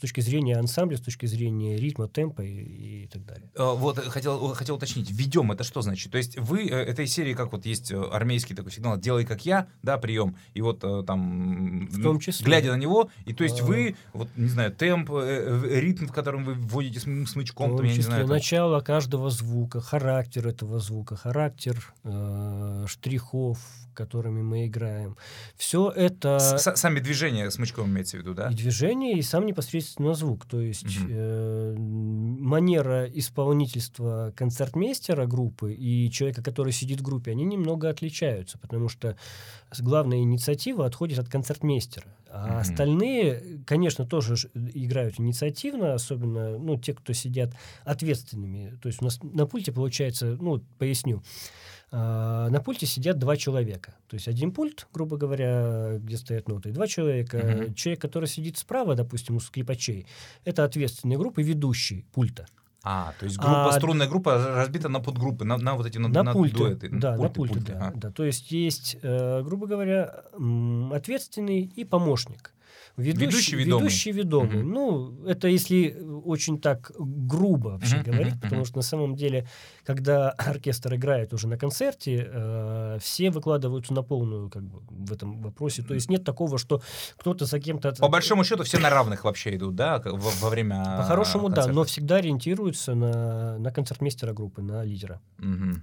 точки 0.00 0.20
зрения 0.20 0.56
ансамбля, 0.56 0.96
с 0.96 1.00
точки 1.00 1.26
зрения 1.26 1.76
ритма, 1.76 2.08
темпа 2.08 2.42
и, 2.42 3.04
и 3.04 3.06
так 3.06 3.24
далее. 3.24 3.50
А, 3.56 3.74
вот, 3.74 3.98
э, 3.98 4.02
хотел, 4.02 4.54
хотел 4.54 4.76
уточнить, 4.76 5.10
ведем 5.10 5.52
это 5.52 5.62
что 5.64 5.82
значит? 5.82 6.10
То 6.10 6.18
есть 6.18 6.38
вы 6.38 6.66
э, 6.66 6.74
этой 6.74 7.06
серии, 7.06 7.34
как 7.34 7.52
вот 7.52 7.66
есть 7.66 7.92
э, 7.92 8.00
армейский 8.00 8.54
такой 8.54 8.72
сигнал, 8.72 8.98
делай 8.98 9.24
как 9.24 9.44
я, 9.46 9.68
да, 9.82 9.98
прием, 9.98 10.36
и 10.54 10.62
вот 10.62 10.80
там, 11.06 11.86
в 11.86 12.02
том 12.02 12.18
числе. 12.18 12.44
глядя 12.46 12.72
на 12.72 12.76
него, 12.76 13.10
и 13.26 13.34
то 13.34 13.44
есть 13.44 13.60
а... 13.60 13.64
вы, 13.64 13.96
вот, 14.12 14.28
не 14.36 14.48
знаю, 14.48 14.72
темп, 14.72 15.10
ритм, 15.10 16.06
в 16.06 16.12
котором 16.12 16.44
вы 16.44 16.54
вводите 16.54 17.00
смычком, 17.00 17.72
в 17.72 17.76
том 17.76 17.86
числе, 17.86 17.90
я 17.90 17.96
не 17.96 18.02
знаю. 18.02 18.26
Начало 18.26 18.80
каждого 18.80 19.30
звука, 19.30 19.80
характер 19.80 20.48
этого 20.48 20.80
звука, 20.80 21.16
характер 21.16 21.82
э, 22.04 22.84
штрихов, 22.88 23.58
которыми 23.94 24.42
мы 24.42 24.66
играем. 24.66 25.16
Все 25.56 25.90
это... 25.90 26.38
С 26.38 26.76
Сами 26.76 27.00
движения 27.00 27.50
смычком 27.50 27.88
имеется 27.88 28.16
в 28.16 28.20
виду, 28.20 28.34
да? 28.34 28.48
И 28.48 28.54
движение, 28.54 29.18
и 29.18 29.22
сам 29.22 29.44
непосредственно 29.44 29.89
звук. 30.14 30.46
То 30.46 30.60
есть 30.60 30.84
угу. 30.84 31.06
э, 31.08 31.74
манера 31.78 33.06
исполнительства 33.06 34.32
концертмейстера 34.36 35.26
группы 35.26 35.72
и 35.72 36.10
человека, 36.10 36.42
который 36.42 36.72
сидит 36.72 37.00
в 37.00 37.02
группе, 37.02 37.32
они 37.32 37.44
немного 37.44 37.88
отличаются, 37.88 38.58
потому 38.58 38.88
что 38.88 39.16
главная 39.78 40.18
инициатива 40.18 40.86
отходит 40.86 41.18
от 41.18 41.28
концертмейстера. 41.28 42.06
А 42.32 42.48
mm 42.48 42.60
остальные, 42.60 43.62
конечно, 43.66 44.06
тоже 44.06 44.36
играют 44.54 45.18
инициативно, 45.18 45.94
особенно 45.94 46.58
ну, 46.58 46.78
те, 46.78 46.94
кто 46.94 47.12
сидят 47.12 47.54
ответственными. 47.84 48.78
То 48.80 48.86
есть 48.86 49.02
у 49.02 49.04
нас 49.04 49.20
на 49.22 49.46
пульте 49.46 49.72
получается, 49.72 50.36
ну, 50.40 50.62
поясню, 50.78 51.22
на 51.92 52.60
пульте 52.64 52.86
сидят 52.86 53.18
два 53.18 53.36
человека. 53.36 53.94
То 54.06 54.14
есть 54.14 54.28
один 54.28 54.52
пульт, 54.52 54.86
грубо 54.92 55.16
говоря, 55.16 55.98
где 55.98 56.16
стоят 56.16 56.48
ноты, 56.48 56.68
и 56.68 56.72
два 56.72 56.86
человека. 56.86 57.38
Mm-hmm. 57.38 57.74
Человек, 57.74 58.00
который 58.00 58.26
сидит 58.26 58.58
справа, 58.58 58.94
допустим, 58.94 59.36
у 59.36 59.40
скрипачей, 59.40 60.06
это 60.44 60.64
ответственная 60.64 61.18
группа 61.18 61.40
и 61.40 61.44
ведущий 61.44 62.04
пульта. 62.12 62.46
А, 62.82 63.12
то 63.18 63.26
есть 63.26 63.36
группа, 63.36 63.68
а, 63.68 63.72
струнная 63.72 64.08
группа 64.08 64.54
разбита 64.56 64.88
на 64.88 65.00
подгруппы, 65.00 65.44
на, 65.44 65.58
на 65.58 65.74
вот 65.74 65.86
эти 65.86 65.98
на, 65.98 66.08
на, 66.08 66.22
на 66.22 66.32
пульты, 66.32 66.56
дуэты. 66.56 66.88
Да, 66.90 67.12
пульты, 67.14 67.22
на 67.22 67.28
пульты, 67.28 67.54
пульты, 67.54 67.72
да, 67.72 67.88
а. 67.88 67.92
да. 67.94 68.10
То 68.10 68.24
есть 68.24 68.50
есть, 68.52 68.96
э, 69.02 69.42
грубо 69.42 69.66
говоря, 69.66 70.24
ответственный 70.92 71.70
и 71.76 71.84
помощник. 71.84 72.54
Ведущий, 72.96 73.56
ведущий 73.56 73.56
ведомый. 73.56 73.82
Ведущий 73.84 74.12
ведомый. 74.12 74.56
Mm-hmm. 74.58 74.62
Ну, 74.62 75.26
это 75.26 75.48
если 75.48 75.96
очень 76.24 76.60
так 76.60 76.92
грубо 76.98 77.68
вообще 77.70 77.96
mm-hmm. 77.96 78.04
говорить, 78.04 78.34
mm-hmm. 78.34 78.40
потому 78.40 78.64
что 78.64 78.76
на 78.76 78.82
самом 78.82 79.16
деле, 79.16 79.46
когда 79.84 80.30
оркестр 80.38 80.94
играет 80.94 81.32
уже 81.32 81.48
на 81.48 81.56
концерте, 81.56 82.28
э, 82.30 82.98
все 83.00 83.30
выкладываются 83.30 83.94
на 83.94 84.02
полную 84.02 84.50
как 84.50 84.62
бы 84.62 84.80
в 84.90 85.12
этом 85.12 85.40
вопросе. 85.40 85.82
То 85.82 85.94
есть 85.94 86.10
нет 86.10 86.24
такого, 86.24 86.58
что 86.58 86.82
кто-то 87.16 87.46
за 87.46 87.60
кем-то... 87.60 87.92
По 87.92 88.08
большому 88.08 88.44
счету 88.44 88.64
все 88.64 88.78
на 88.78 88.90
равных 88.90 89.24
вообще 89.24 89.56
идут, 89.56 89.74
да, 89.74 90.02
во, 90.04 90.30
во 90.40 90.50
время 90.50 90.84
По-хорошему, 90.98 91.48
да, 91.48 91.66
но 91.66 91.84
всегда 91.84 92.16
ориентируются 92.16 92.94
на, 92.94 93.58
на 93.58 93.70
концертмейстера 93.70 94.32
группы, 94.32 94.62
на 94.62 94.84
лидера. 94.84 95.20
Mm-hmm. 95.38 95.80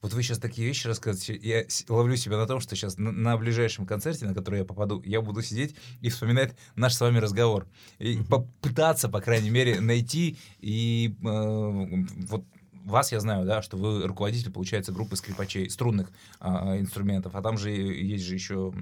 Вот 0.00 0.12
вы 0.12 0.22
сейчас 0.22 0.38
такие 0.38 0.66
вещи 0.66 0.86
рассказываете. 0.86 1.36
Я 1.36 1.64
ловлю 1.88 2.16
себя 2.16 2.36
на 2.36 2.46
том, 2.46 2.60
что 2.60 2.76
сейчас 2.76 2.98
на, 2.98 3.12
на 3.12 3.36
ближайшем 3.36 3.86
концерте, 3.86 4.26
на 4.26 4.34
который 4.34 4.60
я 4.60 4.64
попаду, 4.64 5.02
я 5.04 5.20
буду 5.20 5.42
сидеть 5.42 5.74
и 6.00 6.10
вспоминать 6.10 6.54
наш 6.74 6.94
с 6.94 7.00
вами 7.00 7.18
разговор. 7.18 7.66
И 7.98 8.16
mm-hmm. 8.16 8.28
попытаться, 8.28 9.08
по 9.08 9.20
крайней 9.20 9.50
мере, 9.50 9.80
найти 9.80 10.38
и 10.60 11.14
э, 11.22 12.04
вот 12.26 12.44
вас 12.84 13.12
я 13.12 13.20
знаю, 13.20 13.46
да, 13.46 13.62
что 13.62 13.76
вы 13.76 14.06
руководитель, 14.06 14.50
получается, 14.50 14.92
группы 14.92 15.16
скрипачей, 15.16 15.70
струнных 15.70 16.10
э, 16.40 16.46
инструментов, 16.80 17.34
а 17.34 17.42
там 17.42 17.58
же 17.58 17.70
есть 17.70 18.24
же 18.24 18.34
еще 18.34 18.72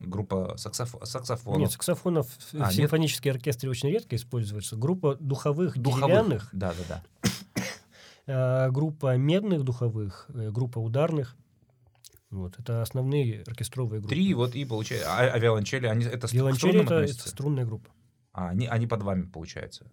группа 0.00 0.54
саксоф... 0.56 0.94
саксофонов. 1.02 1.60
Нет, 1.60 1.72
саксофонов 1.72 2.26
а, 2.54 2.68
в 2.68 2.74
симфонической 2.74 3.30
нет? 3.30 3.36
оркестре 3.36 3.68
очень 3.68 3.88
редко 3.90 4.16
используется. 4.16 4.76
Группа 4.76 5.16
духовых, 5.16 5.76
духовых 5.76 6.06
деревянных. 6.06 6.48
Да, 6.52 6.72
да, 6.88 7.02
да. 7.22 7.30
Э, 8.28 8.70
группа 8.70 9.16
медных 9.16 9.64
духовых, 9.64 10.26
э, 10.34 10.50
группа 10.50 10.78
ударных. 10.78 11.34
Вот, 12.28 12.58
это 12.58 12.82
основные 12.82 13.42
оркестровые 13.46 14.00
группы. 14.00 14.14
Три, 14.14 14.34
вот 14.34 14.54
и 14.54 14.66
получается. 14.66 15.08
А, 15.10 15.20
а 15.20 15.38
виолончели, 15.38 15.86
они 15.86 16.04
это 16.04 16.28
Виолончели 16.30 16.82
это, 16.82 16.96
это 16.96 17.26
струнная 17.26 17.64
группа. 17.64 17.88
А, 18.34 18.50
они, 18.50 18.66
они 18.66 18.86
под 18.86 19.02
вами, 19.02 19.22
получается. 19.22 19.86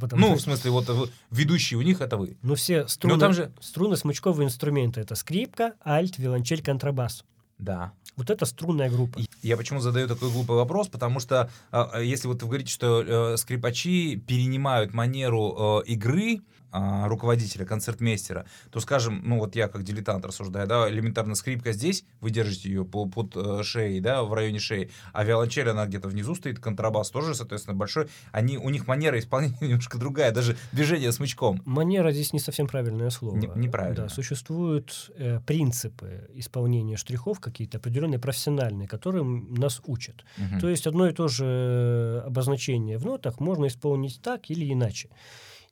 Потому 0.00 0.28
ну, 0.28 0.34
в 0.36 0.40
смысле, 0.40 0.70
вот 0.70 1.10
ведущий 1.30 1.76
у 1.76 1.82
них 1.82 2.00
это 2.00 2.16
вы. 2.16 2.38
Ну, 2.40 2.54
все 2.54 2.88
струны, 2.88 3.16
Но 3.16 3.20
там 3.20 3.34
же... 3.34 3.52
струны 3.60 3.98
смычковые 3.98 4.46
инструменты. 4.46 5.02
Это 5.02 5.14
скрипка, 5.14 5.74
альт, 5.84 6.16
виолончель, 6.16 6.62
контрабас. 6.62 7.26
Да. 7.58 7.92
Вот 8.16 8.30
это 8.30 8.46
струнная 8.46 8.88
группа. 8.88 9.20
Я 9.42 9.58
почему 9.58 9.80
задаю 9.80 10.08
такой 10.08 10.30
глупый 10.30 10.56
вопрос? 10.56 10.88
Потому 10.88 11.20
что 11.20 11.50
э, 11.72 12.04
если 12.04 12.26
вот 12.26 12.42
вы 12.42 12.48
говорите, 12.48 12.72
что 12.72 13.02
э, 13.02 13.36
скрипачи 13.36 14.16
перенимают 14.16 14.94
манеру 14.94 15.82
э, 15.84 15.90
игры, 15.90 16.40
а, 16.72 17.08
руководителя, 17.08 17.64
концертмейстера, 17.64 18.46
то, 18.70 18.80
скажем, 18.80 19.22
ну 19.24 19.38
вот 19.38 19.56
я 19.56 19.68
как 19.68 19.82
дилетант 19.82 20.24
рассуждаю, 20.24 20.66
да, 20.66 20.88
элементарно 20.88 21.34
скрипка 21.34 21.72
здесь, 21.72 22.04
вы 22.20 22.30
держите 22.30 22.68
ее 22.68 22.84
по, 22.84 23.06
под 23.06 23.36
э, 23.36 23.62
шеей, 23.62 24.00
да, 24.00 24.22
в 24.22 24.32
районе 24.32 24.58
шеи, 24.58 24.90
а 25.12 25.24
виолончель, 25.24 25.68
она 25.68 25.86
где-то 25.86 26.08
внизу 26.08 26.34
стоит, 26.34 26.60
контрабас 26.60 27.10
тоже, 27.10 27.34
соответственно, 27.34 27.76
большой, 27.76 28.08
они, 28.32 28.56
у 28.56 28.70
них 28.70 28.86
манера 28.86 29.18
исполнения 29.18 29.56
немножко 29.60 29.98
другая, 29.98 30.32
даже 30.32 30.56
движение 30.72 31.12
смычком. 31.12 31.60
Манера 31.64 32.12
здесь 32.12 32.32
не 32.32 32.40
совсем 32.40 32.66
правильное 32.66 33.10
слово. 33.10 33.36
Не, 33.36 33.50
неправильно. 33.56 34.04
Да, 34.04 34.08
существуют 34.08 35.10
э, 35.16 35.40
принципы 35.40 36.28
исполнения 36.34 36.96
штрихов 36.96 37.40
какие-то 37.40 37.78
определенные 37.78 38.18
профессиональные, 38.18 38.86
которым 38.86 39.54
нас 39.54 39.80
учат. 39.86 40.24
Угу. 40.38 40.60
То 40.60 40.68
есть 40.68 40.86
одно 40.86 41.08
и 41.08 41.12
то 41.12 41.28
же 41.28 42.22
обозначение 42.26 42.98
в 42.98 43.04
нотах 43.04 43.40
можно 43.40 43.66
исполнить 43.66 44.20
так 44.22 44.50
или 44.50 44.72
иначе. 44.72 45.08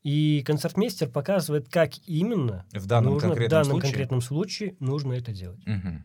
И 0.03 0.43
концертмейстер 0.47 1.09
показывает, 1.09 1.69
как 1.69 1.91
именно 2.07 2.65
в 2.73 2.87
данном, 2.87 3.15
нужно, 3.15 3.29
конкретном, 3.29 3.49
в 3.49 3.51
данном 3.51 3.71
случае? 3.73 3.91
конкретном 3.91 4.21
случае 4.21 4.77
нужно 4.81 5.13
это 5.15 5.33
делать. 5.33 5.61
Угу. 5.67 6.03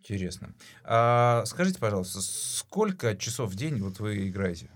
Интересно. 0.00 0.54
А, 0.84 1.44
скажите, 1.46 1.78
пожалуйста, 1.78 2.20
сколько 2.20 3.16
часов 3.16 3.50
в 3.50 3.56
день 3.56 3.80
вот 3.80 3.98
вы 3.98 4.28
играете? 4.28 4.70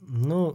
Ну, 0.00 0.50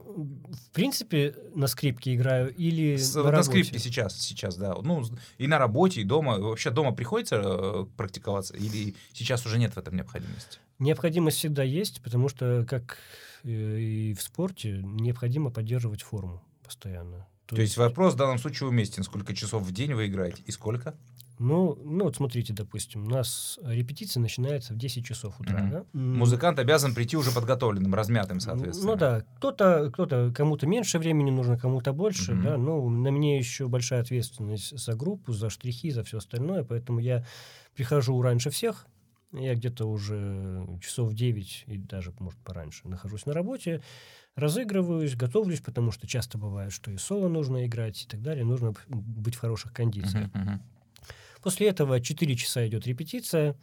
в 0.49 0.71
принципе, 0.71 1.35
на 1.53 1.67
скрипке 1.67 2.15
играю 2.15 2.53
или 2.53 2.97
С, 2.97 3.15
на, 3.15 3.23
на 3.23 3.31
работе. 3.31 3.49
скрипке 3.49 3.79
сейчас, 3.79 4.19
сейчас, 4.19 4.57
да. 4.57 4.75
Ну, 4.81 5.05
и 5.37 5.47
на 5.47 5.57
работе, 5.57 6.01
и 6.01 6.03
дома. 6.03 6.39
Вообще 6.39 6.71
дома 6.71 6.91
приходится 6.91 7.41
э, 7.41 7.85
практиковаться 7.95 8.57
или 8.57 8.95
сейчас 9.13 9.45
уже 9.45 9.57
нет 9.57 9.73
в 9.73 9.77
этом 9.77 9.95
необходимости? 9.95 10.59
Необходимость 10.79 11.37
всегда 11.37 11.63
есть, 11.63 12.01
потому 12.01 12.27
что, 12.27 12.65
как 12.67 12.97
э, 13.43 13.79
и 13.79 14.13
в 14.13 14.21
спорте, 14.21 14.81
необходимо 14.83 15.51
поддерживать 15.51 16.01
форму 16.01 16.43
постоянно. 16.65 17.27
То, 17.45 17.55
То 17.55 17.61
есть 17.61 17.77
вопрос 17.77 18.13
в 18.15 18.17
данном 18.17 18.39
случае 18.39 18.69
уместен. 18.69 19.03
Сколько 19.03 19.35
часов 19.35 19.63
в 19.63 19.71
день 19.71 19.93
вы 19.93 20.07
играете 20.07 20.41
и 20.45 20.51
сколько? 20.51 20.95
Ну, 21.37 21.77
ну 21.83 22.05
вот 22.05 22.15
смотрите, 22.15 22.53
допустим, 22.53 23.05
у 23.05 23.09
нас 23.09 23.59
репетиция 23.61 24.21
начинается 24.21 24.73
в 24.73 24.77
10 24.77 25.05
часов 25.05 25.39
утра, 25.39 25.59
mm-hmm. 25.59 25.69
да? 25.69 25.85
Музыкант 25.93 26.59
обязан 26.59 26.95
прийти 26.95 27.17
уже 27.17 27.31
подготовленным, 27.31 27.93
размятым, 27.93 28.39
соответственно. 28.39 28.91
Ну 28.91 28.97
да, 28.97 29.25
кто-то, 29.37 29.91
кто-то 29.91 30.31
кому-то 30.33 30.65
меньше 30.65 30.97
времени 30.97 31.31
нужно, 31.31 31.57
кому-то 31.59 31.91
больше, 31.91 32.31
mm-hmm. 32.31 32.43
да. 32.43 32.57
Ну, 32.57 32.89
на 32.89 33.11
мне 33.11 33.37
еще 33.37 33.67
большая 33.67 34.01
ответственность 34.01 34.77
за 34.77 34.93
группу, 34.93 35.33
за 35.33 35.49
штрихи, 35.49 35.91
за 35.91 36.03
все 36.03 36.19
остальное, 36.19 36.63
поэтому 36.63 36.99
я 36.99 37.25
прихожу 37.75 38.21
раньше 38.21 38.49
всех, 38.49 38.87
я 39.33 39.55
где-то 39.55 39.85
уже 39.85 40.65
часов 40.81 41.13
9 41.13 41.65
и 41.67 41.77
даже, 41.77 42.13
может, 42.19 42.39
пораньше 42.39 42.87
нахожусь 42.87 43.25
на 43.25 43.33
работе, 43.33 43.81
разыгрываюсь, 44.35 45.15
готовлюсь, 45.15 45.61
потому 45.61 45.91
что 45.91 46.07
часто 46.07 46.37
бывает, 46.37 46.71
что 46.71 46.91
и 46.91 46.97
соло 46.97 47.27
нужно 47.27 47.65
играть 47.65 48.03
и 48.03 48.07
так 48.07 48.21
далее, 48.21 48.43
нужно 48.43 48.73
быть 48.87 49.35
в 49.35 49.39
хороших 49.39 49.73
кондициях. 49.73 50.27
Uh-huh, 50.27 50.45
uh-huh. 50.45 50.59
После 51.41 51.67
этого 51.67 52.01
4 52.01 52.35
часа 52.35 52.67
идет 52.67 52.87
репетиция. 52.87 53.55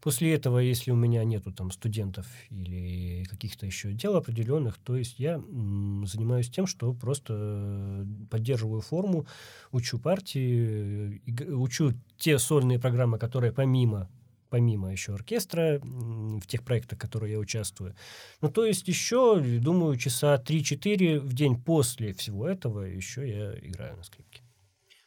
После 0.00 0.34
этого, 0.34 0.58
если 0.58 0.90
у 0.90 0.96
меня 0.96 1.24
нету 1.24 1.52
там 1.52 1.70
студентов 1.70 2.26
или 2.50 3.24
каких-то 3.24 3.64
еще 3.66 3.92
дел 3.92 4.16
определенных, 4.16 4.78
то 4.78 4.94
есть 4.96 5.18
я 5.18 5.34
м, 5.34 6.04
занимаюсь 6.06 6.50
тем, 6.50 6.66
что 6.66 6.92
просто 6.92 8.06
поддерживаю 8.30 8.82
форму, 8.82 9.26
учу 9.72 9.98
партии, 9.98 11.22
учу 11.50 11.94
те 12.18 12.38
сольные 12.38 12.78
программы, 12.78 13.18
которые 13.18 13.52
помимо 13.52 14.08
помимо 14.48 14.92
еще 14.92 15.14
оркестра, 15.14 15.80
в 15.82 16.46
тех 16.46 16.62
проектах, 16.62 16.98
в 16.98 17.02
которых 17.02 17.30
я 17.30 17.38
участвую. 17.38 17.94
Ну, 18.40 18.50
то 18.50 18.64
есть 18.64 18.88
еще, 18.88 19.40
думаю, 19.60 19.96
часа 19.96 20.36
3-4 20.36 21.20
в 21.20 21.32
день 21.32 21.60
после 21.60 22.12
всего 22.12 22.46
этого 22.46 22.82
еще 22.82 23.28
я 23.28 23.58
играю 23.58 23.96
на 23.96 24.02
скрипке. 24.02 24.42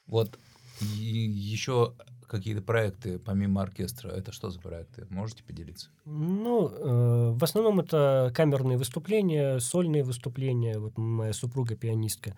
Вот 0.05 0.38
и 0.81 0.86
еще 0.86 1.93
какие-то 2.29 2.62
проекты 2.62 3.19
помимо 3.19 3.62
оркестра. 3.62 4.09
Это 4.09 4.31
что 4.31 4.50
за 4.50 4.59
проекты? 4.59 5.05
Можете 5.09 5.43
поделиться? 5.43 5.89
Ну, 6.05 6.69
э, 6.69 7.31
в 7.38 7.43
основном 7.43 7.79
это 7.79 8.31
камерные 8.36 8.77
выступления, 8.77 9.59
сольные 9.59 10.03
выступления. 10.03 10.79
Вот 10.79 10.98
моя 10.98 11.33
супруга 11.33 11.75
пианистка. 11.75 12.38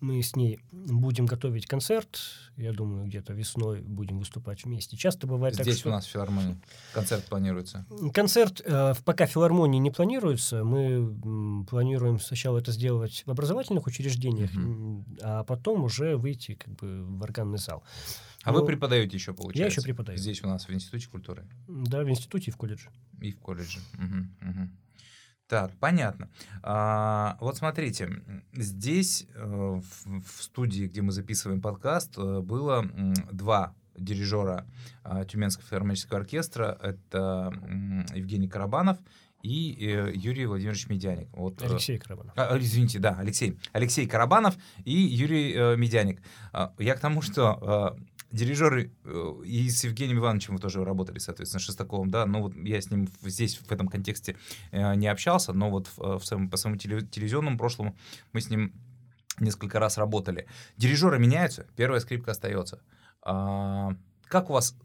Мы 0.00 0.22
с 0.22 0.36
ней 0.36 0.60
будем 0.70 1.26
готовить 1.26 1.66
концерт. 1.66 2.20
Я 2.56 2.72
думаю, 2.72 3.06
где-то 3.06 3.32
весной 3.32 3.80
будем 3.80 4.18
выступать 4.20 4.64
вместе. 4.64 4.96
Часто 4.96 5.26
бывает 5.26 5.54
Здесь 5.54 5.66
так, 5.66 5.76
что... 5.76 5.88
у 5.88 5.92
нас 5.92 6.06
в 6.06 6.10
филармонии 6.10 6.56
концерт 6.92 7.24
планируется. 7.24 7.84
Концерт 8.14 8.60
э, 8.64 8.94
пока 9.04 9.26
в 9.26 9.30
филармонии 9.30 9.78
не 9.78 9.90
планируется. 9.90 10.62
Мы 10.64 11.64
планируем 11.68 12.20
сначала 12.20 12.58
это 12.58 12.70
сделать 12.72 13.22
в 13.26 13.30
образовательных 13.30 13.86
учреждениях, 13.86 14.52
Мгм. 14.54 15.04
а 15.22 15.42
потом 15.44 15.84
уже 15.84 16.16
выйти 16.16 16.54
как 16.54 16.74
бы 16.76 17.04
в 17.04 17.22
органный 17.22 17.58
зал. 17.58 17.82
А 18.44 18.52
Ну, 18.52 18.60
вы 18.60 18.66
преподаете 18.66 19.16
еще, 19.16 19.34
получается? 19.34 19.60
Я 19.60 19.66
еще 19.66 19.82
преподаю. 19.82 20.18
Здесь 20.18 20.42
у 20.42 20.46
нас 20.48 20.68
в 20.68 20.72
Институте 20.72 21.08
культуры 21.08 21.44
Да, 21.66 22.02
в 22.04 22.08
институте 22.08 22.50
и 22.50 22.54
в 22.54 22.56
колледже. 22.56 22.90
и 23.20 23.32
в 23.32 23.40
колледже. 23.40 23.80
Мгм, 23.94 24.36
мгм. 24.40 24.78
Так, 25.48 25.72
понятно. 25.78 26.28
А, 26.62 27.38
вот 27.40 27.56
смотрите, 27.56 28.22
здесь 28.52 29.26
э, 29.34 29.44
в, 29.44 30.20
в 30.20 30.42
студии, 30.42 30.84
где 30.84 31.00
мы 31.00 31.10
записываем 31.10 31.62
подкаст, 31.62 32.18
э, 32.18 32.40
было 32.40 32.84
два 33.32 33.74
дирижера 33.96 34.66
а, 35.02 35.24
Тюменского 35.24 35.66
филармонического 35.66 36.20
оркестра. 36.20 36.78
Это 36.82 37.52
Евгений 38.14 38.46
Карабанов 38.48 38.98
и 39.42 39.76
э, 39.80 40.12
Юрий 40.14 40.46
Владимирович 40.46 40.88
Медяник. 40.88 41.28
Вот, 41.32 41.62
Алексей 41.62 41.98
Карабанов. 41.98 42.32
А, 42.36 42.54
а, 42.54 42.58
извините, 42.58 42.98
да, 42.98 43.16
Алексей. 43.18 43.58
Алексей 43.72 44.06
Карабанов 44.06 44.56
и 44.84 44.92
Юрий 44.92 45.54
э, 45.54 45.76
Медяник. 45.76 46.20
А, 46.52 46.74
я 46.78 46.94
к 46.94 47.00
тому, 47.00 47.22
что 47.22 47.96
э, 47.98 48.02
дирижеры 48.30 48.92
э, 49.04 49.34
и 49.44 49.68
с 49.68 49.84
Евгением 49.84 50.18
Ивановичем 50.18 50.54
вы 50.54 50.60
тоже 50.60 50.84
работали, 50.84 51.18
соответственно, 51.18 51.60
Шестаковым, 51.60 52.10
да, 52.10 52.26
но 52.26 52.42
вот 52.42 52.54
я 52.56 52.80
с 52.80 52.90
ним 52.90 53.08
здесь, 53.22 53.56
в 53.56 53.70
этом 53.72 53.88
контексте 53.88 54.36
э, 54.70 54.94
не 54.94 55.06
общался, 55.06 55.52
но 55.52 55.70
вот 55.70 55.88
в, 55.96 56.18
в 56.18 56.24
своем, 56.24 56.50
по 56.50 56.56
своему 56.56 56.78
теле- 56.78 57.06
телевизионному 57.06 57.58
прошлому 57.58 57.96
мы 58.32 58.40
с 58.40 58.50
ним 58.50 58.72
несколько 59.40 59.78
раз 59.78 59.98
работали. 59.98 60.46
Дирижеры 60.76 61.18
меняются, 61.18 61.66
первая 61.76 62.00
скрипка 62.00 62.32
остается. 62.32 62.82
А, 63.22 63.94
как 64.26 64.50
у 64.50 64.52
вас 64.52 64.76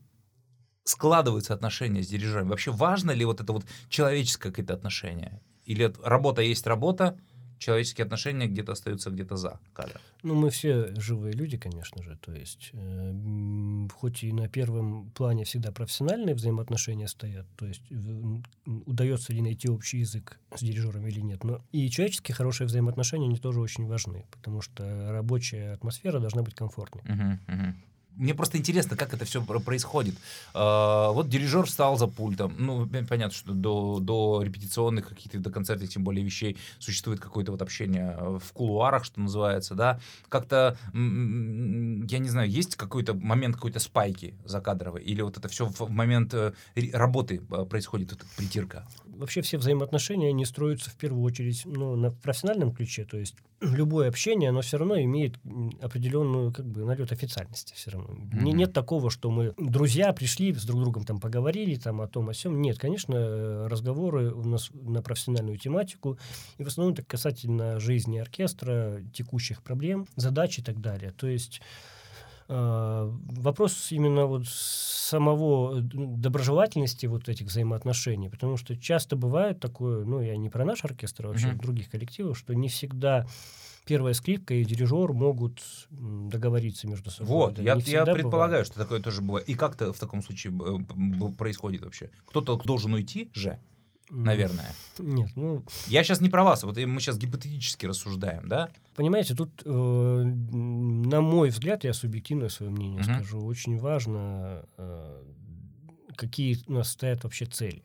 складываются 0.83 1.53
отношения 1.53 2.03
с 2.03 2.07
дирижерами? 2.07 2.49
Вообще 2.49 2.71
важно 2.71 3.11
ли 3.11 3.25
вот 3.25 3.41
это 3.41 3.53
вот 3.53 3.65
человеческое 3.89 4.49
какое-то 4.49 4.73
отношение? 4.73 5.41
Или 5.65 5.93
работа 6.03 6.41
есть 6.41 6.67
работа, 6.67 7.17
человеческие 7.63 8.05
отношения 8.05 8.47
где-то 8.47 8.71
остаются 8.73 9.09
где-то 9.09 9.35
за 9.37 9.59
кадром? 9.73 10.01
Ну, 10.23 10.35
мы 10.35 10.49
все 10.49 10.93
живые 10.99 11.33
люди, 11.33 11.57
конечно 11.57 12.03
же. 12.03 12.17
То 12.21 12.31
есть, 12.33 12.69
э, 12.73 13.87
хоть 13.93 14.23
и 14.23 14.31
на 14.31 14.47
первом 14.47 15.09
плане 15.11 15.43
всегда 15.43 15.71
профессиональные 15.71 16.35
взаимоотношения 16.35 17.07
стоят, 17.07 17.45
то 17.57 17.65
есть 17.65 17.81
в- 17.89 18.41
удается 18.85 19.33
ли 19.33 19.41
найти 19.41 19.69
общий 19.69 19.99
язык 19.99 20.39
с 20.55 20.59
дирижером 20.61 21.07
или 21.07 21.19
нет, 21.21 21.43
но 21.43 21.61
и 21.71 21.89
человеческие 21.89 22.35
хорошие 22.35 22.67
взаимоотношения, 22.67 23.25
они 23.27 23.37
тоже 23.37 23.59
очень 23.59 23.85
важны, 23.87 24.25
потому 24.31 24.61
что 24.61 25.11
рабочая 25.11 25.73
атмосфера 25.73 26.19
должна 26.19 26.41
быть 26.43 26.55
комфортной. 26.55 27.03
Мгм, 27.05 27.39
мгм. 27.47 27.75
Мне 28.15 28.33
просто 28.33 28.57
интересно, 28.57 28.95
как 28.95 29.13
это 29.13 29.25
все 29.25 29.43
происходит. 29.43 30.15
А, 30.53 31.11
вот 31.11 31.29
дирижер 31.29 31.65
встал 31.65 31.97
за 31.97 32.07
пультом. 32.07 32.55
Ну, 32.57 32.85
пон- 32.85 33.07
понятно, 33.07 33.35
что 33.35 33.53
до, 33.53 33.99
до 33.99 34.41
репетиционных 34.43 35.09
каких-то, 35.09 35.39
до 35.39 35.49
концертных, 35.49 35.89
тем 35.89 36.03
более 36.03 36.23
вещей, 36.23 36.57
существует 36.79 37.19
какое-то 37.19 37.51
вот 37.51 37.61
общение 37.61 38.17
в 38.39 38.53
кулуарах, 38.53 39.05
что 39.05 39.19
называется, 39.19 39.75
да. 39.75 39.99
Как-то, 40.29 40.77
я 40.93 42.19
не 42.19 42.29
знаю, 42.29 42.49
есть 42.49 42.75
какой-то 42.75 43.13
момент 43.13 43.55
какой-то 43.55 43.79
спайки 43.79 44.35
закадровой? 44.45 45.01
Или 45.03 45.21
вот 45.21 45.37
это 45.37 45.47
все 45.47 45.65
в 45.65 45.89
момент 45.89 46.33
э, 46.33 46.53
работы 46.93 47.41
э, 47.49 47.65
происходит, 47.65 48.11
вот 48.11 48.21
притирка? 48.37 48.85
Вообще 49.05 49.41
все 49.41 49.57
взаимоотношения, 49.57 50.29
они 50.29 50.45
строятся 50.45 50.89
в 50.89 50.95
первую 50.95 51.23
очередь 51.23 51.63
ну, 51.65 51.95
на 51.95 52.11
профессиональном 52.11 52.73
ключе, 52.73 53.05
то 53.05 53.17
есть 53.17 53.35
любое 53.71 54.09
общение, 54.09 54.49
оно 54.49 54.61
все 54.61 54.77
равно 54.77 54.99
имеет 55.01 55.35
определенную 55.81 56.51
как 56.51 56.65
бы 56.65 56.83
налет 56.85 57.11
официальности 57.11 57.73
все 57.75 57.91
равно. 57.91 58.09
Мгм. 58.13 58.45
Нет 58.45 58.73
такого, 58.73 59.09
что 59.09 59.31
мы 59.31 59.53
друзья 59.57 60.11
пришли, 60.13 60.53
с 60.53 60.65
друг 60.65 60.81
другом 60.81 61.05
там 61.05 61.19
поговорили 61.19 61.75
там 61.75 62.01
о 62.01 62.07
том, 62.07 62.29
о 62.29 62.33
сем. 62.33 62.61
Нет, 62.61 62.77
конечно, 62.77 63.15
э, 63.15 63.67
разговоры 63.67 64.31
у 64.33 64.43
нас 64.43 64.69
на 64.73 65.01
профессиональную 65.01 65.57
тематику, 65.57 66.17
и 66.57 66.63
в 66.63 66.67
основном 66.67 66.93
это 66.93 67.03
касательно 67.03 67.79
жизни 67.79 68.17
оркестра, 68.17 69.01
текущих 69.13 69.63
проблем, 69.63 70.07
задач 70.15 70.59
и 70.59 70.61
так 70.61 70.79
далее. 70.81 71.11
То 71.11 71.27
есть 71.27 71.61
вопрос 72.47 73.91
именно 73.91 74.25
вот 74.25 74.47
самого 74.47 75.79
э, 75.79 75.81
доброжелательности 75.81 77.05
вот 77.05 77.29
этих 77.29 77.47
взаимоотношений, 77.47 78.29
потому 78.29 78.57
что 78.57 78.75
часто 78.77 79.15
бывает 79.15 79.59
такое, 79.59 80.05
ну, 80.05 80.21
я 80.21 80.35
не 80.37 80.49
про 80.49 80.65
наш 80.65 80.83
оркестр, 80.83 81.25
а 81.25 81.29
вообще 81.29 81.47
Мгм. 81.47 81.57
других 81.59 81.89
коллективов, 81.89 82.37
что 82.37 82.53
не 82.53 82.67
всегда 82.69 83.25
первая 83.85 84.13
скрипка 84.13 84.53
и 84.53 84.63
дирижер 84.63 85.11
могут 85.13 85.61
договориться 85.89 86.87
между 86.87 87.11
собой. 87.11 87.27
Вот, 87.33 87.53
Да, 87.55 87.61
я, 87.61 87.75
я 87.75 88.05
предполагаю, 88.05 88.49
бывает. 88.49 88.67
что 88.67 88.79
такое 88.79 89.01
тоже 89.01 89.21
бывает. 89.21 89.47
И 89.49 89.55
как-то 89.55 89.91
в 89.93 89.99
таком 89.99 90.21
случае 90.23 90.53
э, 90.53 91.31
происходит 91.37 91.83
вообще? 91.83 92.09
Кто-то 92.25 92.55
должен 92.63 92.93
уйти 92.93 93.29
же, 93.33 93.59
наверное. 94.09 94.73
Нет, 94.99 95.29
ну, 95.35 95.63
Я 95.87 96.03
сейчас 96.03 96.21
не 96.21 96.29
про 96.29 96.43
вас, 96.43 96.63
вот 96.63 96.77
мы 96.77 96.99
сейчас 96.99 97.17
гипотетически 97.17 97.85
рассуждаем, 97.85 98.47
да? 98.47 98.69
Понимаете, 98.95 99.35
тут, 99.35 99.61
э, 99.65 99.69
на 99.69 101.21
мой 101.21 101.49
взгляд, 101.49 101.83
я 101.83 101.93
субъективное 101.93 102.49
свое 102.49 102.71
мнение 102.71 103.01
Мгм. 103.01 103.13
скажу, 103.15 103.39
очень 103.45 103.79
важно, 103.79 104.65
э, 104.77 105.23
какие 106.15 106.57
у 106.67 106.73
нас 106.73 106.91
стоят 106.91 107.23
вообще 107.23 107.45
цели. 107.45 107.83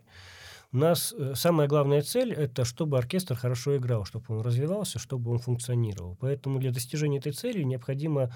У 0.70 0.76
нас 0.76 1.14
э, 1.16 1.32
самая 1.34 1.66
главная 1.66 2.02
цель– 2.02 2.32
это 2.34 2.66
чтобы 2.66 2.98
оркестр 2.98 3.34
хорошо 3.34 3.76
играл, 3.78 4.04
чтобы 4.04 4.26
он 4.28 4.42
развивался, 4.42 4.98
чтобы 4.98 5.30
он 5.30 5.38
функционировал. 5.38 6.16
Поэтому 6.20 6.58
для 6.58 6.70
достижения 6.72 7.18
этой 7.18 7.32
цели 7.32 7.62
необходимо 7.62 8.30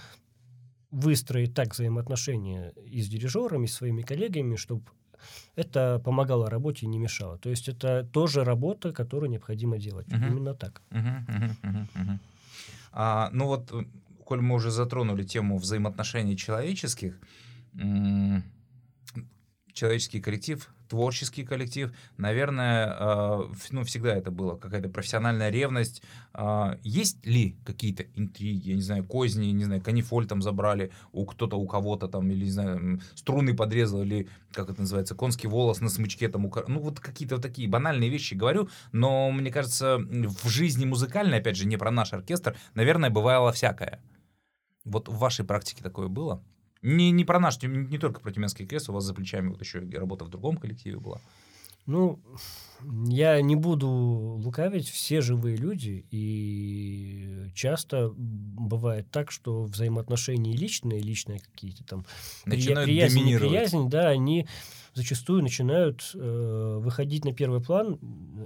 выстроить 0.91 1.55
так 1.55 1.73
взаимоотношения 1.75 2.73
и 2.87 3.03
с 3.03 3.09
дирижерами, 3.09 3.65
и 3.65 3.69
с 3.69 3.75
своими 3.75 4.03
коллегами, 4.03 4.57
чтобы 4.57 4.85
это 5.57 6.01
помогало 6.05 6.51
работе 6.51 6.87
и 6.87 6.89
не 6.89 6.99
мешало. 6.99 7.39
То 7.39 7.51
есть 7.51 7.69
это 7.69 8.05
тоже 8.13 8.45
работа, 8.45 8.93
которую 8.93 9.31
необходимо 9.31 9.79
делать. 9.79 10.09
Мгм. 10.09 10.27
Именно 10.27 10.55
так. 10.55 10.83
Мгм, 10.91 11.27
мгм, 11.29 11.57
мгм, 11.63 11.89
мгм. 11.95 12.21
А, 12.93 13.31
ну 13.33 13.47
вот, 13.47 13.73
коль 14.25 14.41
мы 14.41 14.55
уже 14.55 14.71
затронули 14.71 15.25
тему 15.25 15.59
взаимоотношений 15.59 16.37
человеческих, 16.37 17.19
человеческий 19.73 20.21
коллектив, 20.21 20.69
творческий 20.93 21.43
коллектив, 21.43 21.91
наверное, 22.19 23.47
в- 23.49 23.71
ну, 23.71 23.83
всегда 23.83 24.15
это 24.15 24.31
было, 24.31 24.57
какая-то 24.57 24.91
профессиональная 24.91 25.49
ревность. 25.51 26.03
А, 26.35 26.79
Есть 26.83 27.25
ли 27.27 27.57
какие-то 27.65 28.03
интриги, 28.15 28.69
я 28.71 28.75
не 28.75 28.83
знаю, 28.83 29.05
козни, 29.05 29.47
не 29.47 29.65
знаю, 29.65 29.81
канифоль 29.81 30.27
там 30.27 30.43
забрали 30.43 30.91
у 31.13 31.25
кто-то, 31.25 31.57
у 31.57 31.67
кого-то 31.67 32.09
там, 32.09 32.31
или, 32.31 32.45
не 32.45 32.51
знаю, 32.51 33.01
струны 33.15 33.57
подрезал, 33.57 34.03
или, 34.03 34.29
как 34.53 34.69
это 34.69 34.83
называется, 34.83 35.15
конский 35.15 35.49
волос 35.49 35.81
на 35.81 35.89
смычке 35.89 36.29
там, 36.29 36.45
у 36.45 36.53
ну, 36.69 36.81
вот 36.81 37.01
какие-то 37.01 37.37
вот 37.37 37.43
такие 37.43 37.69
банальные 37.69 38.11
вещи 38.11 38.35
говорю, 38.35 38.69
но, 38.93 39.31
мне 39.31 39.51
кажется, 39.51 39.97
в 39.99 40.49
жизни 40.49 40.85
музыкальной, 40.85 41.39
опять 41.39 41.57
же, 41.57 41.67
не 41.67 41.79
про 41.79 41.91
наш 41.91 42.13
оркестр, 42.13 42.55
наверное, 42.75 43.09
бывало 43.09 43.51
всякое. 43.53 44.03
Вот 44.85 45.09
в 45.09 45.17
вашей 45.17 45.45
практике 45.47 45.83
такое 45.83 46.09
было? 46.09 46.43
Не, 46.83 47.11
не 47.13 47.25
про 47.25 47.39
наш, 47.39 47.59
Тюм- 47.59 47.89
не 47.89 47.99
только 47.99 48.21
про 48.21 48.33
Тюменский 48.33 48.67
крест, 48.67 48.91
у 48.91 48.93
вас 48.93 49.05
за 49.05 49.15
плечами 49.15 49.49
вот 49.49 49.61
еще 49.61 49.85
и 49.85 49.95
работа 49.95 50.25
в 50.25 50.31
другом 50.31 50.57
коллективе 50.57 50.99
была. 50.99 51.21
Ну, 51.87 52.21
я 53.09 53.41
не 53.41 53.57
буду 53.57 53.89
лукавить, 53.89 54.89
все 54.89 55.21
живые 55.21 55.57
люди, 55.57 56.05
и 56.13 57.49
часто 57.55 58.13
бывает 58.17 59.11
так, 59.11 59.33
что 59.33 59.65
взаимоотношения 59.65 60.53
личные, 60.53 61.01
личные 61.01 61.41
какие-то 61.41 61.83
там 61.85 62.07
Начинают 62.45 62.89
приязнь, 62.89 63.25
неприязнь, 63.25 63.89
да, 63.89 64.09
они 64.09 64.47
зачастую 64.95 65.43
начинают 65.43 66.13
э, 66.15 66.79
выходить 66.81 67.25
на 67.25 67.33
первый 67.33 67.61
план, 67.61 67.99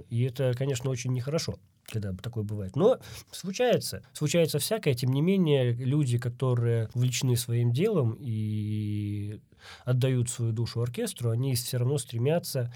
и 0.09 0.23
это, 0.23 0.53
конечно, 0.57 0.89
очень 0.89 1.13
нехорошо, 1.13 1.59
когда 1.87 2.13
такое 2.13 2.43
бывает. 2.43 2.75
Но 2.75 2.99
случается, 3.31 4.03
случается 4.13 4.59
всякое, 4.59 4.93
тем 4.93 5.11
не 5.11 5.21
менее, 5.21 5.73
люди, 5.73 6.17
которые 6.17 6.89
увлечены 6.93 7.35
своим 7.37 7.71
делом 7.71 8.17
и 8.19 9.39
отдают 9.85 10.29
свою 10.29 10.51
душу 10.51 10.81
оркестру, 10.81 11.31
они 11.31 11.55
все 11.55 11.77
равно 11.77 11.97
стремятся 11.97 12.73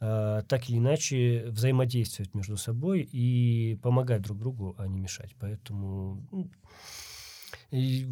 э, 0.00 0.42
так 0.48 0.70
или 0.70 0.78
иначе 0.78 1.46
взаимодействовать 1.48 2.34
между 2.34 2.56
собой 2.56 3.02
и 3.02 3.78
помогать 3.82 4.22
друг 4.22 4.38
другу, 4.38 4.74
а 4.78 4.86
не 4.86 5.00
мешать. 5.00 5.34
Поэтому 5.38 6.26
ну, 6.30 6.50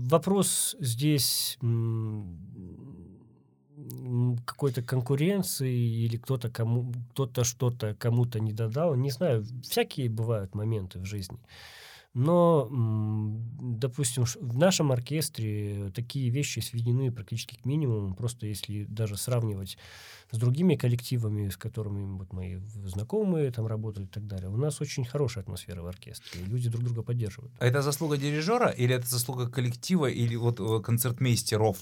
вопрос 0.09 0.76
здесь 0.81 1.57
какой-то 4.45 4.83
конкуренции 4.83 6.05
или 6.05 6.16
кто-то 6.16 6.51
кому 6.51 6.92
кто-то 7.12 7.45
что-то 7.45 7.95
кому-то 7.95 8.40
не 8.40 8.53
додал. 8.53 8.95
Не 8.95 9.11
знаю, 9.11 9.45
всякие 9.62 10.09
бывают 10.09 10.55
моменты 10.55 10.99
в 10.99 11.05
жизни. 11.05 11.38
Но, 12.14 12.68
допустим, 12.71 14.25
в 14.25 14.59
нашем 14.59 14.92
оркестре 14.92 15.90
такие 15.95 16.29
вещи 16.29 16.61
сведены 16.61 17.11
практически 17.11 17.57
к 17.57 17.64
минимуму. 17.64 18.14
Просто 18.14 18.47
если 18.47 18.85
даже 18.85 19.16
сравнивать 19.16 19.79
с 20.31 20.37
другими 20.37 20.77
коллективами, 20.77 21.49
с 21.49 21.57
которыми 21.57 22.18
вот 22.18 22.33
мои 22.35 22.57
знакомые 22.85 23.51
там 23.51 23.66
работают 23.66 24.11
и 24.11 24.12
так 24.12 24.27
далее, 24.27 24.51
у 24.51 24.59
нас 24.59 24.83
очень 24.83 25.07
хорошая 25.07 25.45
атмосфера 25.45 25.81
в 25.81 25.87
оркестре. 25.87 26.42
Люди 26.45 26.68
друг 26.68 26.85
друга 26.85 27.03
поддерживают. 27.03 27.53
А 27.59 27.66
это 27.66 27.81
заслуга 27.81 28.18
дирижера 28.18 28.68
или 28.68 28.95
это 28.95 29.07
заслуга 29.07 29.49
коллектива 29.49 30.07
или 30.07 30.37
вот 30.37 30.61
э, 30.61 30.83
концертмейстеров? 30.83 31.79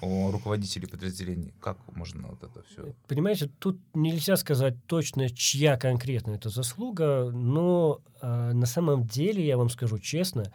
Руководителей 0.00 0.86
подразделений? 0.86 1.54
Как 1.60 1.78
можно 1.94 2.28
вот 2.28 2.42
это 2.42 2.62
все? 2.64 2.94
Понимаете, 3.08 3.50
тут 3.58 3.80
нельзя 3.94 4.36
сказать 4.36 4.74
точно, 4.86 5.30
чья 5.30 5.76
конкретно 5.76 6.32
это 6.32 6.48
заслуга, 6.48 7.30
но 7.32 8.00
э, 8.20 8.52
на 8.52 8.66
самом 8.66 9.06
деле, 9.06 9.46
я 9.46 9.56
вам 9.56 9.70
скажу 9.70 9.98
честно, 9.98 10.52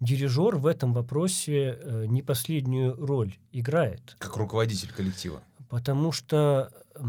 дирижер 0.00 0.56
в 0.56 0.66
этом 0.66 0.92
вопросе 0.92 1.78
э, 1.80 2.06
не 2.06 2.22
последнюю 2.22 2.94
роль 2.96 3.36
играет. 3.52 4.16
Как 4.18 4.36
руководитель 4.36 4.92
коллектива. 4.92 5.42
Потому 5.68 6.12
что 6.12 6.70
э, 6.94 7.00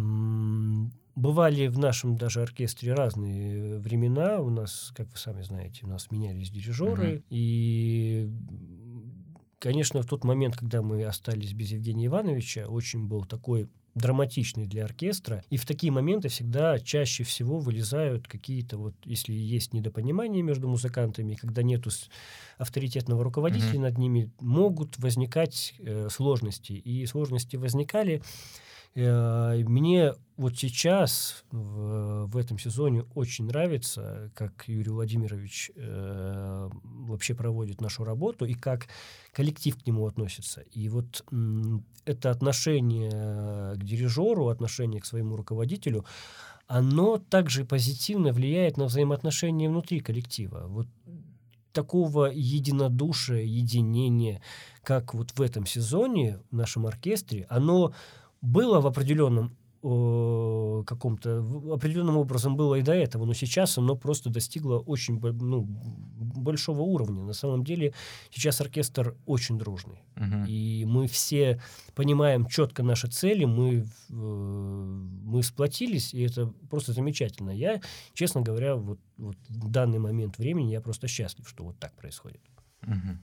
бывали 1.18 1.68
в 1.68 1.80
нашем 1.80 2.16
даже 2.16 2.42
оркестре 2.42 2.94
разные 2.94 3.80
времена. 3.80 4.40
У 4.40 4.50
нас, 4.50 4.92
как 4.96 5.12
вы 5.12 5.18
сами 5.18 5.42
знаете, 5.42 5.82
у 5.84 5.88
нас 5.88 6.12
менялись 6.12 6.52
дирижеры. 6.52 7.18
Угу. 7.18 7.24
И 7.32 8.30
Конечно, 9.60 10.02
в 10.02 10.06
тот 10.06 10.24
момент, 10.24 10.56
когда 10.56 10.82
мы 10.82 11.04
остались 11.04 11.54
без 11.54 11.72
Евгения 11.72 12.06
Ивановича, 12.08 12.68
очень 12.68 13.08
был 13.08 13.26
такой 13.26 13.68
драматичный 13.98 14.68
для 14.68 14.86
оркестра. 14.86 15.44
И 15.50 15.58
в 15.58 15.66
такие 15.66 15.92
моменты 15.92 16.30
всегда 16.30 16.80
чаще 16.80 17.24
всего 17.24 17.60
вылезают 17.60 18.28
какие-то 18.28 18.78
вот, 18.78 18.94
если 19.04 19.34
есть 19.34 19.74
недопонимание 19.74 20.44
между 20.44 20.68
музыкантами, 20.68 21.34
когда 21.34 21.64
нету 21.64 21.90
авторитетного 22.60 23.24
руководителя 23.24 23.80
mm-hmm. 23.80 23.82
над 23.82 23.98
ними, 23.98 24.32
могут 24.40 24.98
возникать 25.00 25.74
э, 25.80 26.10
сложности. 26.12 26.74
И 26.74 27.06
сложности 27.08 27.56
возникали 27.56 28.22
мне 29.04 30.14
вот 30.38 30.58
сейчас, 30.58 31.44
в, 31.52 32.26
в 32.26 32.38
этом 32.38 32.58
сезоне, 32.58 33.04
очень 33.16 33.46
нравится, 33.46 34.32
как 34.36 34.68
Юрий 34.68 34.90
Владимирович 34.90 35.72
э, 35.76 36.70
вообще 36.84 37.34
проводит 37.34 37.82
нашу 37.82 38.04
работу 38.04 38.46
и 38.46 38.54
как 38.54 38.88
коллектив 39.34 39.78
к 39.78 39.86
нему 39.86 40.08
относится. 40.08 40.62
И 40.72 40.90
вот 40.90 41.24
м, 41.32 41.86
это 42.06 42.32
отношение 42.32 43.76
к 43.76 43.84
дирижеру, 43.84 44.48
отношение 44.48 45.02
к 45.02 45.06
своему 45.06 45.36
руководителю, 45.36 46.06
оно 46.68 47.18
также 47.18 47.66
позитивно 47.66 48.32
влияет 48.32 48.78
на 48.78 48.86
взаимоотношения 48.86 49.70
внутри 49.70 50.00
коллектива. 50.00 50.66
Вот 50.68 50.88
такого 51.72 52.32
единодушия, 52.34 53.44
единения, 53.44 54.42
как 54.84 55.14
вот 55.14 55.32
в 55.32 55.42
этом 55.42 55.66
сезоне 55.68 56.40
в 56.50 56.56
нашем 56.56 56.88
оркестре, 56.88 57.46
оно 57.50 57.94
было 58.42 58.82
в 58.82 58.88
определенном 58.88 59.56
каком-то 60.86 61.40
определенным 61.74 62.18
образом 62.18 62.56
было 62.56 62.76
и 62.76 62.82
до 62.82 62.94
этого, 62.94 63.26
но 63.26 63.34
сейчас 63.34 63.78
оно 63.78 63.96
просто 63.96 64.30
достигло 64.30 64.80
очень 64.80 65.20
ну, 65.20 65.66
большого 65.66 66.82
уровня. 66.82 67.24
На 67.24 67.34
самом 67.34 67.64
деле 67.64 67.94
сейчас 68.32 68.60
оркестр 68.60 69.16
очень 69.26 69.58
дружный. 69.58 70.04
Uh-huh. 70.16 70.48
И 70.48 70.84
мы 70.86 71.08
все 71.08 71.62
понимаем 71.94 72.48
четко 72.48 72.82
наши 72.82 73.08
цели, 73.08 73.46
мы, 73.46 73.88
э, 74.10 74.14
мы 74.14 75.44
сплотились, 75.44 76.14
и 76.14 76.24
это 76.24 76.48
просто 76.70 76.94
замечательно. 76.94 77.52
Я, 77.52 77.80
честно 78.14 78.42
говоря, 78.42 78.76
вот, 78.76 79.00
вот 79.18 79.38
в 79.48 79.70
данный 79.70 80.00
момент 80.00 80.40
времени 80.40 80.72
я 80.72 80.82
просто 80.82 81.08
счастлив, 81.08 81.48
что 81.48 81.64
вот 81.64 81.78
так 81.78 81.94
происходит. 81.94 82.42
Uh-huh. 82.82 83.18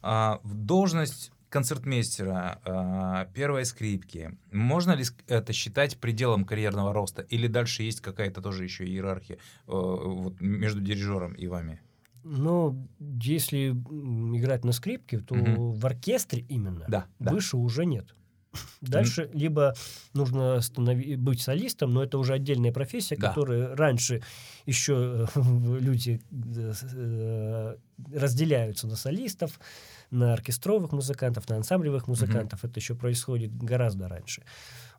А, 0.00 0.40
в 0.42 0.54
должность 0.54 1.32
концертмейстера, 1.52 2.60
а, 2.64 3.26
первой 3.34 3.66
скрипки, 3.66 4.38
можно 4.50 4.92
ли 4.92 5.04
это 5.28 5.52
считать 5.52 5.98
пределом 5.98 6.44
карьерного 6.44 6.92
роста? 6.94 7.22
Или 7.22 7.46
дальше 7.46 7.82
есть 7.82 8.00
какая-то 8.00 8.40
тоже 8.40 8.64
еще 8.64 8.84
иерархия 8.86 9.36
э, 9.36 9.38
вот, 9.66 10.40
между 10.40 10.80
дирижером 10.80 11.34
и 11.34 11.46
вами? 11.46 11.80
Ну, 12.24 12.88
если 12.98 13.70
играть 13.70 14.64
на 14.64 14.72
скрипке, 14.72 15.18
то 15.18 15.34
угу. 15.34 15.72
в 15.72 15.84
оркестре 15.84 16.44
именно 16.48 16.86
да, 16.88 17.06
выше 17.18 17.56
да. 17.56 17.62
уже 17.62 17.84
нет. 17.84 18.14
Дальше 18.80 19.22
mm. 19.22 19.38
либо 19.38 19.74
нужно 20.14 20.58
станови- 20.58 21.16
быть 21.16 21.40
солистом, 21.40 21.92
но 21.94 22.02
это 22.02 22.18
уже 22.18 22.34
отдельная 22.34 22.72
профессия, 22.72 23.16
да. 23.16 23.28
которая 23.28 23.74
раньше 23.76 24.22
еще 24.66 25.28
э, 25.34 25.40
люди 25.80 26.20
э, 26.30 27.76
разделяются 28.12 28.86
на 28.86 28.96
солистов, 28.96 29.58
на 30.10 30.32
оркестровых 30.34 30.92
музыкантов, 30.92 31.48
на 31.48 31.56
ансамблевых 31.56 32.08
музыкантов. 32.08 32.62
Mm-hmm. 32.62 32.70
Это 32.70 32.80
еще 32.80 32.94
происходит 32.94 33.56
гораздо 33.56 34.08
раньше. 34.08 34.42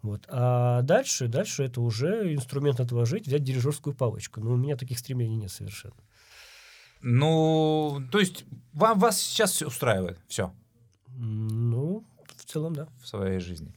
Вот. 0.02 0.26
А 0.28 0.82
дальше, 0.82 1.28
дальше 1.28 1.64
это 1.64 1.82
уже 1.82 2.34
инструмент 2.34 2.80
отложить, 2.80 3.28
взять 3.28 3.44
дирижерскую 3.44 3.96
палочку. 3.96 4.42
Но 4.42 4.52
у 4.52 4.58
меня 4.58 4.76
таких 4.76 5.00
стремлений 5.00 5.38
нет 5.38 5.52
совершенно. 5.52 5.96
Ну, 7.02 8.02
то 8.12 8.20
есть 8.20 8.46
вам, 8.74 8.98
вас 8.98 9.22
сейчас 9.22 9.52
все 9.52 9.68
устраивает, 9.68 10.20
все? 10.28 10.54
Ну, 11.16 12.06
целом, 12.54 12.74
да. 12.74 12.88
В 13.02 13.08
своей 13.08 13.40
жизни. 13.40 13.74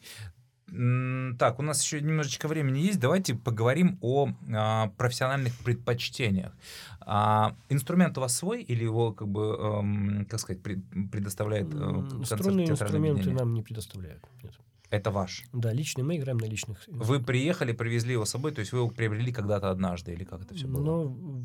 Так, 1.38 1.60
у 1.60 1.62
нас 1.62 1.82
еще 1.82 2.00
немножечко 2.00 2.48
времени 2.48 2.80
есть. 2.80 2.98
Давайте 2.98 3.34
поговорим 3.36 3.98
о 4.00 4.28
а, 4.52 4.88
профессиональных 4.96 5.56
предпочтениях. 5.58 6.52
А, 7.00 7.54
инструмент 7.68 8.18
у 8.18 8.20
вас 8.20 8.36
свой 8.36 8.62
или 8.62 8.82
его, 8.82 9.12
как 9.12 9.28
бы, 9.28 9.42
эм, 9.42 10.26
как 10.28 10.40
сказать, 10.40 10.62
пред, 10.62 10.80
предоставляет 11.12 11.68
э, 11.72 12.24
Струнные 12.24 12.68
инструменты 12.68 13.30
нам 13.30 13.54
не 13.54 13.62
предоставляют. 13.62 14.24
Нет. 14.42 14.54
Это 14.90 15.10
ваш? 15.12 15.44
Да, 15.52 15.72
личный. 15.72 16.02
Мы 16.02 16.16
играем 16.16 16.38
на 16.38 16.46
личных. 16.46 16.82
Вы 16.88 17.20
приехали, 17.20 17.72
привезли 17.72 18.12
его 18.12 18.24
с 18.24 18.30
собой, 18.30 18.50
то 18.50 18.60
есть 18.60 18.72
вы 18.72 18.80
его 18.80 18.88
приобрели 18.88 19.32
когда-то 19.32 19.70
однажды 19.70 20.14
или 20.14 20.24
как 20.24 20.42
это 20.42 20.54
все 20.54 20.66
было? 20.66 20.82
Ну, 20.82 21.42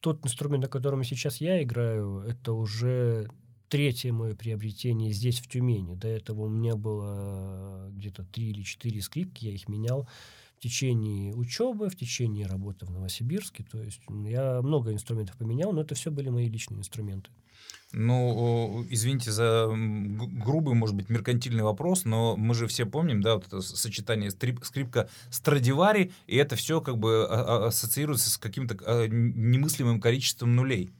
тот 0.00 0.24
инструмент, 0.24 0.64
на 0.64 0.68
котором 0.68 1.04
сейчас 1.04 1.40
я 1.40 1.62
играю, 1.62 2.24
это 2.26 2.52
уже 2.52 3.28
третье 3.68 4.12
мое 4.12 4.34
приобретение 4.34 5.12
здесь, 5.12 5.40
в 5.40 5.48
Тюмени. 5.48 5.94
До 5.94 6.08
этого 6.08 6.42
у 6.42 6.48
меня 6.48 6.76
было 6.76 7.88
где-то 7.90 8.24
три 8.24 8.50
или 8.50 8.62
четыре 8.62 9.02
скрипки, 9.02 9.46
я 9.46 9.52
их 9.52 9.68
менял 9.68 10.08
в 10.56 10.60
течение 10.60 11.34
учебы, 11.34 11.88
в 11.90 11.96
течение 11.96 12.46
работы 12.46 12.86
в 12.86 12.90
Новосибирске. 12.90 13.64
То 13.70 13.82
есть 13.82 14.00
я 14.08 14.62
много 14.62 14.92
инструментов 14.92 15.36
поменял, 15.36 15.72
но 15.72 15.82
это 15.82 15.94
все 15.94 16.10
были 16.10 16.28
мои 16.28 16.48
личные 16.48 16.78
инструменты. 16.78 17.30
Ну, 17.92 18.84
извините 18.90 19.30
за 19.30 19.68
грубый, 19.68 20.74
может 20.74 20.96
быть, 20.96 21.08
меркантильный 21.08 21.62
вопрос, 21.62 22.04
но 22.04 22.36
мы 22.36 22.54
же 22.54 22.66
все 22.66 22.84
помним, 22.84 23.22
да, 23.22 23.36
вот 23.36 23.46
это 23.46 23.60
сочетание 23.60 24.30
скрипка 24.30 25.08
Страдивари, 25.30 26.12
и 26.26 26.36
это 26.36 26.56
все 26.56 26.80
как 26.80 26.98
бы 26.98 27.26
а, 27.28 27.64
а, 27.64 27.66
ассоциируется 27.68 28.28
с 28.28 28.38
каким-то 28.38 28.76
а, 28.84 29.06
немыслимым 29.06 30.00
количеством 30.00 30.56
нулей. 30.56 30.90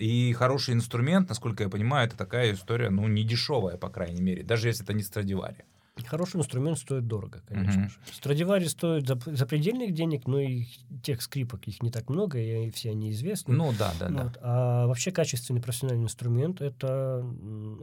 И 0.00 0.32
хороший 0.32 0.72
инструмент, 0.72 1.28
насколько 1.28 1.62
я 1.62 1.68
понимаю, 1.68 2.06
это 2.06 2.16
такая 2.16 2.54
история, 2.54 2.88
ну, 2.88 3.06
не 3.06 3.22
дешевая, 3.22 3.76
по 3.76 3.90
крайней 3.90 4.22
мере, 4.22 4.42
даже 4.42 4.68
если 4.68 4.82
это 4.82 4.94
не 4.94 5.02
Страдивари. 5.02 5.64
Хороший 6.06 6.38
инструмент 6.38 6.78
стоит 6.78 7.06
дорого, 7.06 7.42
конечно 7.46 7.82
uh-huh. 7.82 7.90
же. 7.90 8.14
Страдивари 8.14 8.64
стоит 8.64 9.06
за, 9.06 9.20
запредельных 9.26 9.92
денег, 9.92 10.26
но 10.26 10.40
и 10.40 10.64
тех 11.02 11.20
скрипок 11.20 11.68
их 11.68 11.82
не 11.82 11.90
так 11.90 12.08
много, 12.08 12.38
и 12.38 12.70
все 12.70 12.92
они 12.92 13.10
известны. 13.10 13.54
Ну 13.54 13.74
да, 13.78 13.92
да, 14.00 14.08
вот. 14.08 14.32
да. 14.32 14.40
А 14.40 14.86
вообще 14.86 15.12
качественный 15.12 15.60
профессиональный 15.60 16.04
инструмент 16.04 16.62
это, 16.62 17.26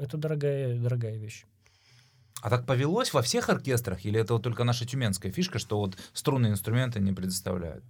это 0.02 0.18
дорогая, 0.18 0.80
дорогая 0.80 1.18
вещь. 1.18 1.46
А 2.42 2.50
так 2.50 2.66
повелось 2.66 3.14
во 3.14 3.22
всех 3.22 3.50
оркестрах, 3.50 4.06
или 4.06 4.20
это 4.20 4.34
вот 4.34 4.42
только 4.42 4.64
наша 4.64 4.88
тюменская 4.88 5.32
фишка, 5.32 5.60
что 5.60 5.78
вот 5.78 5.98
струнные 6.14 6.52
инструменты 6.52 7.00
не 7.00 7.12
предоставляют? 7.12 7.84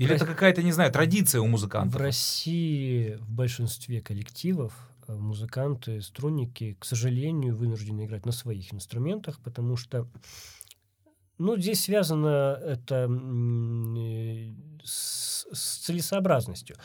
Или 0.00 0.14
в 0.14 0.16
это 0.16 0.24
какая-то, 0.24 0.62
не 0.62 0.72
знаю, 0.72 0.90
традиция 0.90 1.42
у 1.42 1.46
музыкантов? 1.46 1.92
В 1.92 2.02
России 2.02 3.16
в 3.16 3.30
большинстве 3.30 4.00
коллективов 4.00 4.72
э, 5.06 5.14
музыканты, 5.14 6.00
струнники, 6.00 6.74
к 6.80 6.86
сожалению, 6.86 7.54
вынуждены 7.54 8.06
играть 8.06 8.24
на 8.24 8.32
своих 8.32 8.72
инструментах, 8.72 9.38
потому 9.40 9.76
что 9.76 10.08
ну, 11.36 11.54
здесь 11.58 11.82
связано 11.82 12.58
это 12.64 13.10
э, 13.10 14.54
с, 14.82 15.46
с 15.52 15.78
целесообразностью. 15.84 16.76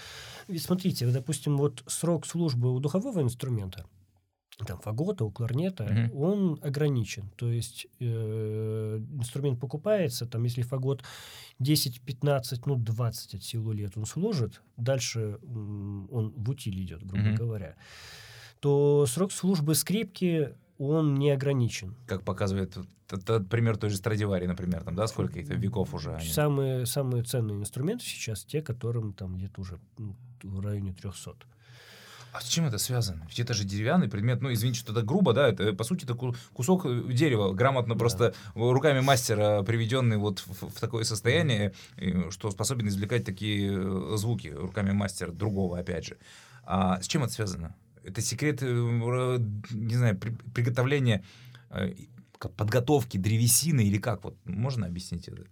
Ведь 0.49 0.63
смотрите, 0.63 1.08
допустим, 1.08 1.56
вот 1.56 1.84
срок 1.88 2.25
службы 2.25 2.73
у 2.73 2.80
духового 2.82 3.21
инструмента– 3.21 3.86
там 4.65 4.80
фагота, 4.80 5.25
у 5.25 5.32
кларнета, 5.32 5.84
mm-hmm. 5.86 6.12
он 6.13 6.60
ограничен. 6.62 7.30
То 7.36 7.49
есть 7.51 7.88
э, 7.99 9.01
инструмент 9.13 9.60
покупается, 9.60 10.25
там, 10.25 10.43
если 10.43 10.62
фагот 10.62 11.04
10, 11.60 12.01
15, 12.01 12.65
ну, 12.65 12.75
20 12.75 13.36
от 13.36 13.43
силу 13.43 13.71
лет 13.71 13.93
он 13.95 14.06
служит, 14.06 14.62
дальше 14.78 15.39
он 15.43 16.34
в 16.36 16.49
утиль 16.49 16.82
идет, 16.84 17.04
грубо 17.04 17.30
mm-hmm. 17.30 17.36
говоря, 17.36 17.75
то 18.60 19.06
срок 19.08 19.32
службы 19.32 19.75
скрипки 19.75 20.56
он 20.78 21.15
не 21.15 21.32
ограничен. 21.32 21.95
Как 22.08 22.23
показывает 22.23 22.78
пример 23.49 23.78
той 23.78 23.89
же 23.89 23.97
Страдивари, 23.97 24.47
например, 24.47 24.84
там, 24.84 24.95
да, 24.95 25.08
сколько 25.08 25.39
это 25.39 25.54
веков 25.54 25.93
уже 25.93 26.15
они... 26.15 26.28
Самые, 26.28 26.86
самые 26.86 27.23
ценные 27.23 27.58
инструменты 27.58 28.04
сейчас 28.04 28.43
те, 28.43 28.62
которым 28.62 29.13
там 29.13 29.38
где-то 29.38 29.62
уже 29.62 29.80
в 30.41 30.60
районе 30.60 30.93
300. 30.93 31.36
А 32.35 32.41
с 32.41 32.47
чем 32.47 32.65
это 32.65 32.77
связано? 32.77 33.25
Ведь 33.29 33.39
это 33.39 33.53
же 33.53 33.63
деревянный 33.63 34.09
предмет. 34.09 34.41
Ну, 34.41 34.51
извините, 34.51 34.79
что 34.81 34.91
это 34.91 35.03
грубо, 35.03 35.31
да, 35.31 35.47
это, 35.47 35.71
по 35.71 35.85
сути, 35.85 36.03
это 36.03 36.15
кусок 36.53 36.85
э, 36.85 37.03
дерева, 37.13 37.53
грамотно 37.53 37.93
да. 37.93 37.99
просто 37.99 38.33
руками 38.55 38.99
мастера 38.99 39.63
приведенный 39.63 40.17
вот 40.17 40.39
в, 40.39 40.69
в 40.69 40.79
такое 40.81 41.05
состояние, 41.05 41.73
что 42.31 42.51
способен 42.51 42.89
извлекать 42.89 43.23
такие 43.23 43.71
э, 43.71 44.17
звуки 44.17 44.49
руками 44.49 44.91
мастера, 44.91 45.31
другого, 45.31 45.79
опять 45.79 46.07
же. 46.07 46.17
А 46.65 46.99
с 47.01 47.07
чем 47.07 47.23
это 47.23 47.31
связано? 47.31 47.73
Это 48.03 48.19
секрет, 48.19 48.59
э, 48.61 49.39
не 49.71 49.95
знаю, 49.95 50.19
приготовления, 50.53 51.23
подготовки 52.57 53.17
древесины 53.17 53.85
или 53.85 53.97
как? 53.97 54.25
Вот 54.25 54.35
можно 54.43 54.87
объяснить 54.87 55.29
это? 55.29 55.45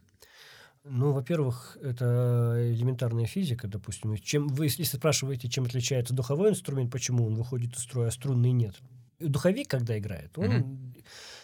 Ну, 0.86 1.14
во-первых, 1.14 1.78
это 1.82 2.58
элементарная 2.60 3.26
физика, 3.26 3.68
допустим. 3.68 4.18
Чем 4.18 4.50
вы, 4.50 4.66
если 4.66 4.84
спрашиваете, 4.84 5.48
чем 5.48 5.64
отличается 5.64 6.14
духовой 6.14 6.50
инструмент, 6.50 6.92
почему 6.92 7.26
он 7.26 7.36
выходит 7.36 7.76
из 7.76 7.84
строя, 7.84 8.10
а 8.10 8.12
струнный 8.12 8.52
нет. 8.52 8.76
Духовик, 9.20 9.70
когда 9.70 9.98
играет, 9.98 10.38
он 10.38 10.56
угу. 10.56 10.78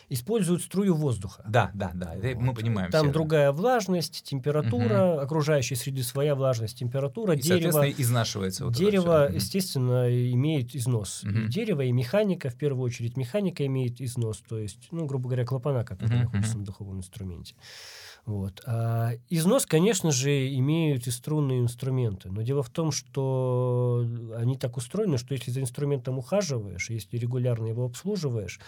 использует 0.10 0.62
струю 0.62 0.94
воздуха. 0.94 1.46
Да, 1.48 1.72
да, 1.74 1.92
да, 1.94 2.16
это 2.16 2.36
вот. 2.36 2.44
мы 2.44 2.54
понимаем. 2.54 2.92
Там 2.92 3.06
все, 3.06 3.14
другая 3.14 3.46
да. 3.46 3.52
влажность, 3.54 4.24
температура, 4.24 5.14
угу. 5.14 5.22
окружающей 5.22 5.76
среди 5.76 6.04
своя 6.04 6.36
влажность, 6.36 6.78
температура, 6.78 7.36
и, 7.36 7.42
дерево. 7.42 7.90
изнашивается. 7.90 8.66
Вот 8.66 8.74
дерево, 8.74 9.28
все. 9.28 9.36
естественно, 9.36 10.32
имеет 10.34 10.76
износ. 10.76 11.24
И 11.24 11.48
дерево 11.48 11.84
и 11.84 11.94
механика, 11.94 12.50
в 12.50 12.56
первую 12.56 12.84
очередь, 12.84 13.16
механика 13.16 13.66
имеет 13.66 14.02
износ, 14.02 14.42
то 14.42 14.60
есть, 14.60 14.90
ну, 14.92 15.06
грубо 15.06 15.30
говоря, 15.30 15.46
клапана, 15.46 15.86
которые 15.86 16.18
угу. 16.18 16.24
находятся 16.26 16.58
на 16.58 16.66
духовом 16.66 16.98
инструменте. 16.98 17.56
Вот. 18.26 18.62
А 18.66 19.12
износ, 19.30 19.66
конечно 19.66 20.12
же, 20.12 20.54
имеют 20.56 21.08
и 21.08 21.12
струнные 21.12 21.60
инструменты. 21.62 22.30
Но 22.30 22.42
дело 22.42 22.64
в 22.64 22.70
том, 22.70 22.92
что 22.92 24.06
они 24.36 24.58
так 24.58 24.78
устроены, 24.78 25.18
что 25.18 25.34
если 25.34 25.52
за 25.52 25.62
инструментом 25.62 26.18
ухаживаешь, 26.20 26.90
если 26.90 27.18
регулярно 27.18 27.68
его 27.68 27.86
обслуживаешь, 27.86 28.60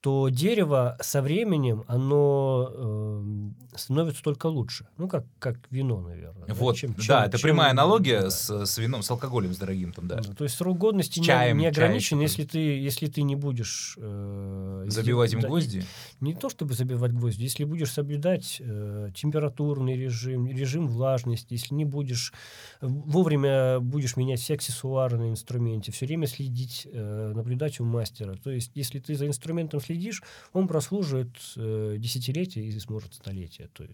то 0.00 0.30
дерево 0.30 0.96
со 1.00 1.20
временем, 1.20 1.84
оно 1.86 2.70
э, 2.72 3.76
становится 3.76 4.22
только 4.22 4.46
лучше. 4.46 4.88
Ну, 4.96 5.08
как, 5.08 5.26
как 5.38 5.58
вино, 5.70 6.00
наверное. 6.00 6.54
Вот, 6.54 6.72
да, 6.72 6.78
чем, 6.78 6.92
да 6.94 7.02
чем, 7.02 7.16
это 7.16 7.38
чем, 7.38 7.48
прямая 7.48 7.70
аналогия 7.70 8.22
да. 8.22 8.30
с, 8.30 8.64
с 8.64 8.78
вином, 8.78 9.02
с 9.02 9.10
алкоголем, 9.10 9.52
с 9.52 9.58
дорогим. 9.58 9.92
Там, 9.92 10.08
да. 10.08 10.16
Да, 10.16 10.32
то 10.32 10.44
есть 10.44 10.56
срок 10.56 10.78
годности 10.78 11.20
чаем, 11.20 11.58
не, 11.58 11.64
не 11.64 11.68
ограничен, 11.68 12.16
чаем, 12.16 12.22
если, 12.22 12.44
ты, 12.44 12.58
если 12.58 13.08
ты 13.08 13.22
не 13.22 13.36
будешь... 13.36 13.96
Э, 13.98 14.84
забивать 14.88 15.34
им 15.34 15.40
да, 15.40 15.48
гвозди? 15.48 15.84
Не, 16.20 16.32
не 16.32 16.34
то, 16.34 16.48
чтобы 16.48 16.72
забивать 16.72 17.12
гвозди, 17.12 17.42
если 17.42 17.64
будешь 17.64 17.92
соблюдать 17.92 18.56
э, 18.58 19.10
температурный 19.14 19.96
режим, 19.96 20.46
режим 20.46 20.88
влажности, 20.88 21.52
если 21.52 21.74
не 21.74 21.84
будешь... 21.84 22.32
Вовремя 22.80 23.80
будешь 23.80 24.16
менять 24.16 24.40
все 24.40 24.54
аксессуары 24.54 25.18
на 25.18 25.28
инструменте, 25.28 25.92
все 25.92 26.06
время 26.06 26.26
следить, 26.26 26.88
э, 26.90 27.32
наблюдать 27.34 27.80
у 27.80 27.84
мастера. 27.84 28.34
То 28.42 28.50
есть, 28.50 28.70
если 28.74 28.98
ты 28.98 29.14
за 29.14 29.26
инструментом 29.26 29.80
следишь, 29.90 30.22
он 30.52 30.68
прослужит 30.68 31.36
э, 31.56 31.96
десятилетия 31.98 32.62
и 32.62 32.78
сможет 32.78 33.14
столетия. 33.14 33.68
То, 33.72 33.84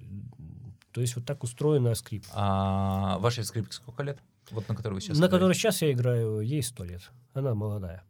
то 0.93 1.01
есть 1.01 1.17
вот 1.17 1.25
так 1.25 1.43
устроена 1.43 1.95
скрипка. 1.95 2.31
А 2.35 3.19
вашей 3.19 3.45
скрипке 3.45 3.73
сколько 3.73 4.03
лет? 4.03 4.19
Вот 4.51 4.69
на 4.69 4.75
которой 4.75 4.95
вы 4.95 5.01
сейчас 5.01 5.17
На 5.17 5.27
играете? 5.27 5.33
которой 5.37 5.55
сейчас 5.55 5.83
я 5.83 5.93
играю, 5.93 6.41
ей 6.41 6.63
сто 6.63 6.85
лет. 6.85 7.01
Она 7.33 7.55
молодая. 7.55 8.05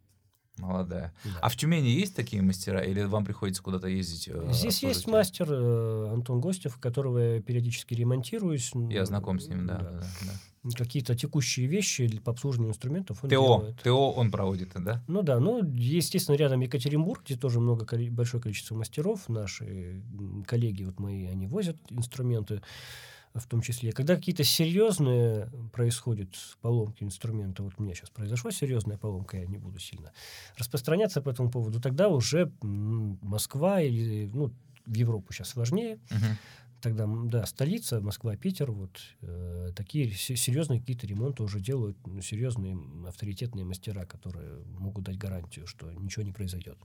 Молодая. 0.57 1.13
Да. 1.23 1.31
А 1.41 1.49
в 1.49 1.55
Тюмени 1.55 1.89
есть 1.89 2.15
такие 2.15 2.41
мастера, 2.41 2.81
или 2.81 3.03
вам 3.03 3.25
приходится 3.25 3.61
куда-то 3.61 3.87
ездить? 3.87 4.29
Э, 4.31 4.49
Здесь 4.51 4.83
есть 4.83 5.07
мастер 5.07 5.47
э, 5.49 6.09
Антон 6.11 6.41
Гостев, 6.41 6.77
которого 6.77 7.19
я 7.19 7.41
периодически 7.41 7.93
ремонтируюсь. 7.93 8.71
Я 8.89 9.05
знаком 9.05 9.39
с 9.39 9.47
ним, 9.47 9.67
да. 9.67 9.77
да. 9.77 9.89
да, 9.91 10.01
да 10.21 10.31
какие-то 10.75 11.15
текущие 11.15 11.67
вещи 11.67 12.19
по 12.19 12.31
обслуживанию 12.31 12.71
инструментов 12.71 13.23
он 13.23 13.29
ТО, 13.29 13.59
делает. 13.59 13.81
ТО 13.81 14.11
он 14.11 14.31
проводит, 14.31 14.71
да? 14.75 15.03
Ну 15.07 15.21
да, 15.21 15.39
ну, 15.39 15.63
естественно, 15.63 16.35
рядом 16.35 16.61
Екатеринбург, 16.61 17.23
где 17.23 17.35
тоже 17.35 17.59
много, 17.59 17.85
большое 18.09 18.41
количество 18.41 18.75
мастеров, 18.75 19.29
наши 19.29 20.01
коллеги, 20.45 20.83
вот 20.83 20.99
мои, 20.99 21.25
они 21.25 21.47
возят 21.47 21.77
инструменты 21.89 22.61
в 23.39 23.47
том 23.47 23.61
числе. 23.61 23.91
Когда 23.91 24.15
какие-то 24.15 24.43
серьезные 24.43 25.49
происходят 25.73 26.29
поломки 26.61 27.03
инструмента, 27.03 27.63
вот 27.63 27.73
у 27.77 27.83
меня 27.83 27.93
сейчас 27.93 28.09
произошла 28.09 28.51
серьезная 28.51 28.97
поломка, 28.97 29.37
я 29.37 29.45
не 29.45 29.57
буду 29.57 29.79
сильно 29.79 30.11
распространяться 30.57 31.21
по 31.21 31.29
этому 31.29 31.49
поводу, 31.49 31.81
тогда 31.81 32.09
уже 32.09 32.51
Москва 32.61 33.81
или, 33.81 34.29
ну, 34.33 34.53
в 34.85 34.93
Европу 34.93 35.33
сейчас 35.33 35.49
сложнее, 35.49 35.99
uh-huh 36.09 36.37
тогда, 36.81 37.07
да, 37.07 37.45
столица, 37.45 38.01
Москва, 38.01 38.35
Питер, 38.35 38.71
вот 38.71 38.99
э, 39.21 39.71
такие 39.75 40.11
серьезные 40.11 40.79
какие-то 40.79 41.07
ремонты 41.07 41.43
уже 41.43 41.59
делают 41.59 41.97
ну, 42.05 42.21
серьезные 42.21 42.77
авторитетные 43.07 43.65
мастера, 43.65 44.05
которые 44.05 44.63
могут 44.79 45.05
дать 45.05 45.17
гарантию, 45.17 45.67
что 45.67 45.91
ничего 45.91 46.23
не 46.23 46.31
произойдет. 46.31 46.77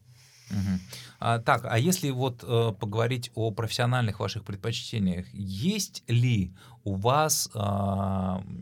А, 1.25 1.39
так, 1.39 1.65
а 1.65 1.79
если 1.79 2.11
вот 2.11 2.43
э, 2.43 2.73
поговорить 2.79 3.31
о 3.35 3.53
профессиональных 3.53 4.19
ваших 4.19 4.45
предпочтениях, 4.45 5.27
есть 5.33 6.03
ли 6.09 6.53
у 6.85 6.95
вас, 6.95 7.49
э, 7.55 7.59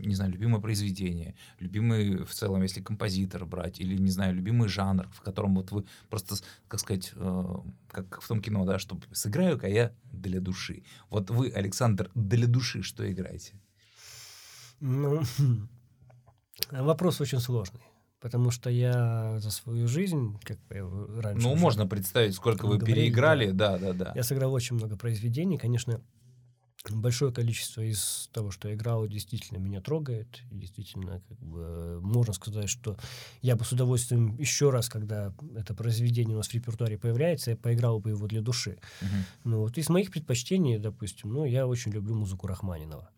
не 0.06 0.14
знаю, 0.14 0.32
любимое 0.32 0.60
произведение, 0.60 1.34
любимый 1.58 2.24
в 2.24 2.30
целом, 2.34 2.62
если 2.62 2.82
композитор 2.82 3.46
брать, 3.46 3.80
или, 3.80 3.96
не 3.96 4.10
знаю, 4.10 4.34
любимый 4.34 4.68
жанр, 4.68 5.08
в 5.12 5.22
котором 5.22 5.54
вот 5.54 5.70
вы 5.70 5.86
просто, 6.10 6.36
как 6.68 6.80
сказать, 6.80 7.12
э, 7.14 7.54
как 7.88 8.20
в 8.20 8.28
том 8.28 8.42
кино, 8.42 8.64
да, 8.66 8.78
что 8.78 9.00
сыграю-ка 9.10 9.66
я 9.66 9.92
для 10.12 10.40
души. 10.40 10.82
Вот 11.08 11.30
вы, 11.30 11.50
Александр, 11.50 12.10
для 12.14 12.46
души 12.46 12.82
что 12.82 13.10
играете? 13.10 13.54
Ну, 14.80 15.22
вопрос 16.70 17.20
очень 17.20 17.40
сложный 17.40 17.80
потому 18.20 18.50
что 18.50 18.70
я 18.70 19.38
за 19.40 19.50
свою 19.50 19.88
жизнь, 19.88 20.38
как 20.44 20.58
я 20.70 20.86
раньше... 21.20 21.46
Ну, 21.46 21.56
можно 21.56 21.86
представить, 21.86 22.34
сколько 22.34 22.66
вы 22.66 22.78
говорили, 22.78 23.00
переиграли, 23.00 23.50
да. 23.50 23.78
да, 23.78 23.92
да, 23.92 24.04
да. 24.04 24.12
Я 24.14 24.22
сыграл 24.22 24.52
очень 24.52 24.76
много 24.76 24.96
произведений, 24.96 25.58
конечно, 25.58 26.00
большое 26.88 27.32
количество 27.32 27.82
из 27.82 28.30
того, 28.32 28.50
что 28.50 28.68
я 28.68 28.74
играл, 28.74 29.06
действительно 29.06 29.58
меня 29.58 29.80
трогает. 29.80 30.42
Действительно, 30.50 31.20
как 31.28 31.38
бы, 31.38 32.00
можно 32.00 32.32
сказать, 32.32 32.68
что 32.68 32.96
я 33.42 33.56
бы 33.56 33.64
с 33.64 33.72
удовольствием 33.72 34.36
еще 34.38 34.70
раз, 34.70 34.88
когда 34.88 35.34
это 35.56 35.74
произведение 35.74 36.34
у 36.34 36.38
нас 36.38 36.48
в 36.48 36.54
репертуаре 36.54 36.98
появляется, 36.98 37.50
я 37.50 37.56
поиграл 37.56 38.00
бы 38.00 38.10
его 38.10 38.26
для 38.26 38.40
души. 38.40 38.78
Uh-huh. 39.00 39.06
Ну, 39.44 39.58
вот 39.60 39.76
из 39.78 39.88
моих 39.88 40.10
предпочтений, 40.10 40.78
допустим, 40.78 41.32
ну, 41.32 41.44
я 41.44 41.66
очень 41.66 41.92
люблю 41.92 42.14
музыку 42.14 42.46
Рахманинова. 42.46 43.10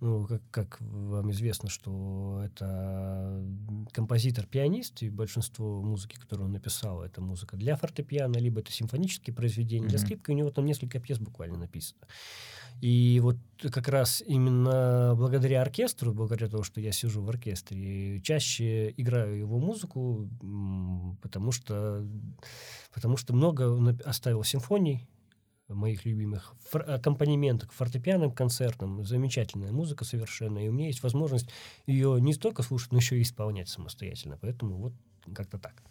Ну, 0.00 0.26
как, 0.26 0.42
как 0.52 0.80
вам 0.80 1.32
известно, 1.32 1.68
что 1.68 2.40
это 2.44 3.44
композитор-пианист, 3.92 5.02
и 5.02 5.10
большинство 5.10 5.82
музыки, 5.82 6.16
которую 6.16 6.46
он 6.46 6.52
написал, 6.52 7.02
это 7.02 7.20
музыка 7.20 7.56
для 7.56 7.74
фортепиано, 7.74 8.36
либо 8.36 8.60
это 8.60 8.70
симфонические 8.70 9.34
произведения. 9.34 9.86
Mm-hmm. 9.86 9.90
Для 9.90 9.98
скрипки 9.98 10.30
у 10.30 10.34
него 10.34 10.50
там 10.50 10.66
несколько 10.66 11.00
пьес 11.00 11.18
буквально 11.18 11.58
написано. 11.58 12.00
И 12.80 13.18
вот 13.20 13.38
как 13.72 13.88
раз 13.88 14.22
именно 14.24 15.14
благодаря 15.16 15.62
оркестру, 15.62 16.14
благодаря 16.14 16.48
тому, 16.48 16.62
что 16.62 16.80
я 16.80 16.92
сижу 16.92 17.20
в 17.22 17.28
оркестре, 17.28 18.20
чаще 18.20 18.94
играю 18.96 19.36
его 19.36 19.58
музыку, 19.58 20.28
потому 21.20 21.50
что, 21.50 22.06
потому 22.94 23.16
что 23.16 23.34
много 23.34 23.96
оставил 24.04 24.44
симфоний, 24.44 25.08
моих 25.68 26.04
любимых 26.04 26.54
аккомпанементах, 26.72 27.72
фортепианным 27.72 28.32
концертам. 28.32 29.04
Замечательная 29.04 29.72
музыка 29.72 30.04
совершенно. 30.04 30.58
И 30.58 30.68
у 30.68 30.72
меня 30.72 30.86
есть 30.86 31.02
возможность 31.02 31.48
ее 31.86 32.20
не 32.20 32.32
столько 32.32 32.62
слушать, 32.62 32.92
но 32.92 32.98
еще 32.98 33.18
и 33.18 33.22
исполнять 33.22 33.68
самостоятельно. 33.68 34.38
Поэтому 34.40 34.76
вот 34.76 34.92
как-то 35.34 35.58
так. 35.58 35.82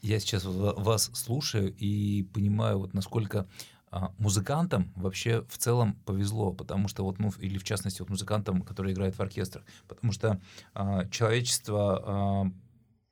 Я 0.00 0.18
сейчас 0.20 0.44
вас 0.44 1.10
слушаю 1.14 1.74
и 1.76 2.22
понимаю, 2.22 2.78
вот 2.78 2.94
насколько 2.94 3.46
а, 3.90 4.14
музыкантам 4.16 4.90
вообще 4.96 5.44
в 5.48 5.58
целом 5.58 5.96
повезло, 6.06 6.52
потому 6.52 6.88
что 6.88 7.04
вот, 7.04 7.18
ну, 7.18 7.30
или 7.38 7.58
в 7.58 7.64
частности, 7.64 8.00
вот 8.00 8.08
музыкантам, 8.08 8.62
которые 8.62 8.94
играют 8.94 9.16
в 9.16 9.20
оркестрах, 9.20 9.64
потому 9.86 10.12
что 10.12 10.40
а, 10.72 11.06
человечество 11.08 12.02
а, 12.04 12.52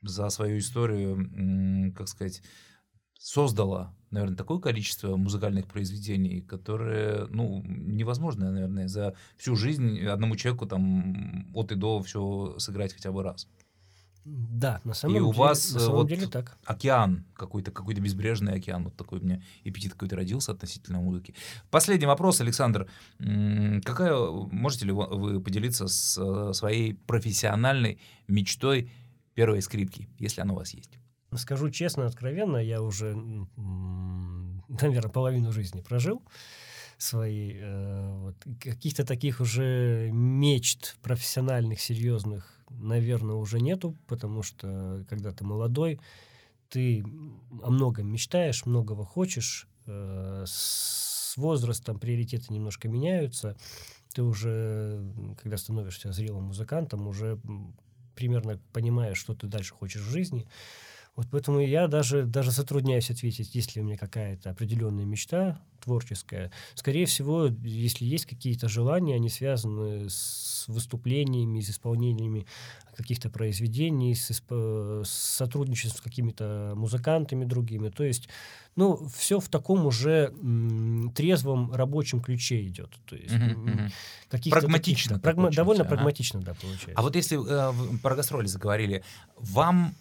за 0.03 0.31
свою 0.31 0.59
историю, 0.59 1.93
как 1.95 2.09
сказать, 2.09 2.43
создало, 3.21 3.95
наверное, 4.11 4.37
такое 4.37 4.59
количество 4.59 5.17
музыкальных 5.17 5.67
произведений, 5.67 6.41
которые, 6.41 7.27
ну, 7.27 7.63
невозможно, 7.67 8.51
наверное, 8.51 8.89
за 8.89 9.15
всю 9.37 9.57
жизнь 9.57 10.01
одному 10.07 10.37
человеку 10.37 10.67
там 10.67 11.55
от 11.55 11.71
и 11.71 11.75
до 11.75 12.03
все 12.03 12.55
сыграть 12.59 12.95
хотя 12.95 13.13
бы 13.13 13.23
раз. 13.23 13.47
Да, 14.25 14.81
на 14.85 14.95
самом 14.95 15.15
и 15.15 15.19
деле. 15.19 15.27
у 15.27 15.33
вас 15.33 15.73
на 15.73 15.81
самом 15.81 15.97
вот 15.97 16.09
деле 16.09 16.27
так. 16.27 16.59
океан 16.65 17.25
какой-то, 17.35 17.71
какой-то 17.71 18.01
безбрежный 18.01 18.55
океан, 18.55 18.85
вот 18.85 18.97
такой 18.97 19.19
у 19.19 19.23
меня 19.23 19.43
эпитет 19.65 19.93
какой-то 19.93 20.17
родился 20.17 20.53
относительно 20.53 21.01
музыки. 21.01 21.35
Последний 21.71 22.07
вопрос, 22.07 22.41
Александр. 22.41 22.89
Какая, 23.19 24.15
можете 24.17 24.87
ли 24.87 24.93
вы 24.93 25.41
поделиться 25.41 25.89
с 25.89 26.53
своей 26.53 26.95
профессиональной 26.95 28.01
мечтой 28.29 28.91
первой 29.35 29.63
скрипки, 29.63 30.09
если 30.19 30.41
она 30.41 30.53
у 30.53 30.57
вас 30.57 30.75
есть? 30.75 31.01
Скажу 31.37 31.71
честно, 31.71 32.07
откровенно, 32.07 32.57
я 32.57 32.83
уже, 32.83 33.15
наверное, 33.57 35.11
половину 35.13 35.53
жизни 35.53 35.81
прожил 35.81 36.23
своей. 36.99 37.59
Э, 37.61 38.11
вот, 38.19 38.37
каких-то 38.61 39.05
таких 39.05 39.41
уже 39.41 40.11
мечт 40.13 40.97
профессиональных, 41.03 41.81
серьезных 41.81 42.61
наверное, 42.71 43.35
уже 43.35 43.61
нету, 43.61 43.97
потому 44.07 44.43
что 44.43 45.05
когда 45.09 45.33
ты 45.33 45.45
молодой, 45.45 46.01
ты 46.69 47.03
о 47.63 47.71
многом 47.71 48.11
мечтаешь, 48.11 48.65
многого 48.65 49.05
хочешь, 49.05 49.69
э, 49.87 50.45
с 50.47 51.37
возрастом 51.37 51.99
приоритеты 51.99 52.53
немножко 52.53 52.89
меняются, 52.89 53.57
ты 54.15 54.23
уже, 54.23 55.05
когда 55.41 55.57
становишься 55.57 56.13
зрелым 56.13 56.45
музыкантом, 56.45 57.07
уже 57.07 57.41
примерно 58.15 58.61
понимаешь, 58.73 59.19
что 59.19 59.35
ты 59.35 59.47
дальше 59.47 59.75
хочешь 59.75 60.03
в 60.03 60.11
жизни. 60.11 60.47
Вот 61.17 61.27
поэтому 61.31 61.61
я 61.61 61.87
даже, 61.89 62.25
даже 62.25 62.51
затрудняюсь 62.51 63.11
ответить, 63.11 63.55
есть 63.55 63.75
ли 63.75 63.83
у 63.83 63.85
меня 63.85 63.97
какая-то 63.97 64.51
определенная 64.51 65.05
мечта 65.05 65.61
творческая. 65.81 66.51
Скорее 66.75 67.07
всего, 67.07 67.47
если 67.47 68.05
есть 68.05 68.27
какие-то 68.27 68.69
желания, 68.69 69.17
они 69.17 69.29
связаны 69.29 70.09
с 70.09 70.65
выступлениями, 70.69 71.61
с 71.61 71.71
исполнениями 71.71 72.47
каких-то 72.97 73.31
произведений, 73.31 74.15
с, 74.15 74.31
с 74.31 75.11
сотрудничеством 75.11 75.99
с 75.99 76.03
какими-то 76.03 76.75
музыкантами 76.77 77.45
другими. 77.45 77.89
То 77.89 78.05
есть, 78.05 78.29
ну, 78.77 79.09
все 79.15 79.41
в 79.41 79.49
таком 79.49 79.87
уже 79.87 80.35
м, 80.43 81.11
трезвом 81.15 81.73
рабочем 81.73 82.21
ключе 82.21 82.63
идет. 82.67 82.91
То 83.07 83.17
есть, 83.17 83.33
uh-huh. 83.33 83.91
Прагматично. 84.51 85.19
Таких, 85.19 85.25
прагма- 85.25 85.55
довольно 85.55 85.85
ага. 85.85 85.95
прагматично, 85.95 86.41
да, 86.41 86.55
получается. 86.55 86.93
А 86.95 87.03
вот 87.03 87.17
если 87.17 87.39
э, 87.39 87.99
про 88.03 88.15
гастроли 88.15 88.47
заговорили, 88.47 89.03
вам 89.37 89.95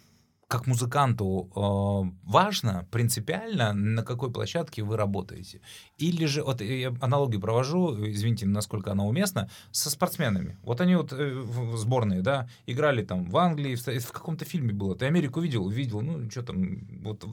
как 0.50 0.66
музыканту 0.66 1.52
э, 1.56 2.18
важно 2.24 2.88
принципиально, 2.90 3.72
на 3.72 4.04
какой 4.04 4.32
площадке 4.32 4.82
вы 4.82 4.98
работаете? 4.98 5.62
Или 6.00 6.26
же, 6.26 6.44
вот 6.44 6.62
я 6.62 6.92
аналогию 7.02 7.40
провожу, 7.40 7.96
извините, 8.10 8.48
насколько 8.48 8.92
она 8.92 9.06
уместна, 9.06 9.48
со 9.70 9.92
спортсменами. 9.92 10.58
Вот 10.64 10.82
они 10.82 10.96
вот 10.96 11.14
э, 11.14 11.46
сборные, 11.76 12.22
да, 12.22 12.50
играли 12.66 13.04
там 13.04 13.30
в 13.30 13.38
Англии, 13.38 13.76
в, 13.76 13.86
в 13.86 14.12
каком-то 14.12 14.44
фильме 14.44 14.74
было. 14.74 14.96
Ты 14.96 15.06
Америку 15.06 15.40
видел? 15.40 15.70
Видел, 15.70 16.02
ну, 16.02 16.28
что 16.32 16.42
там, 16.42 16.80
вот 17.04 17.24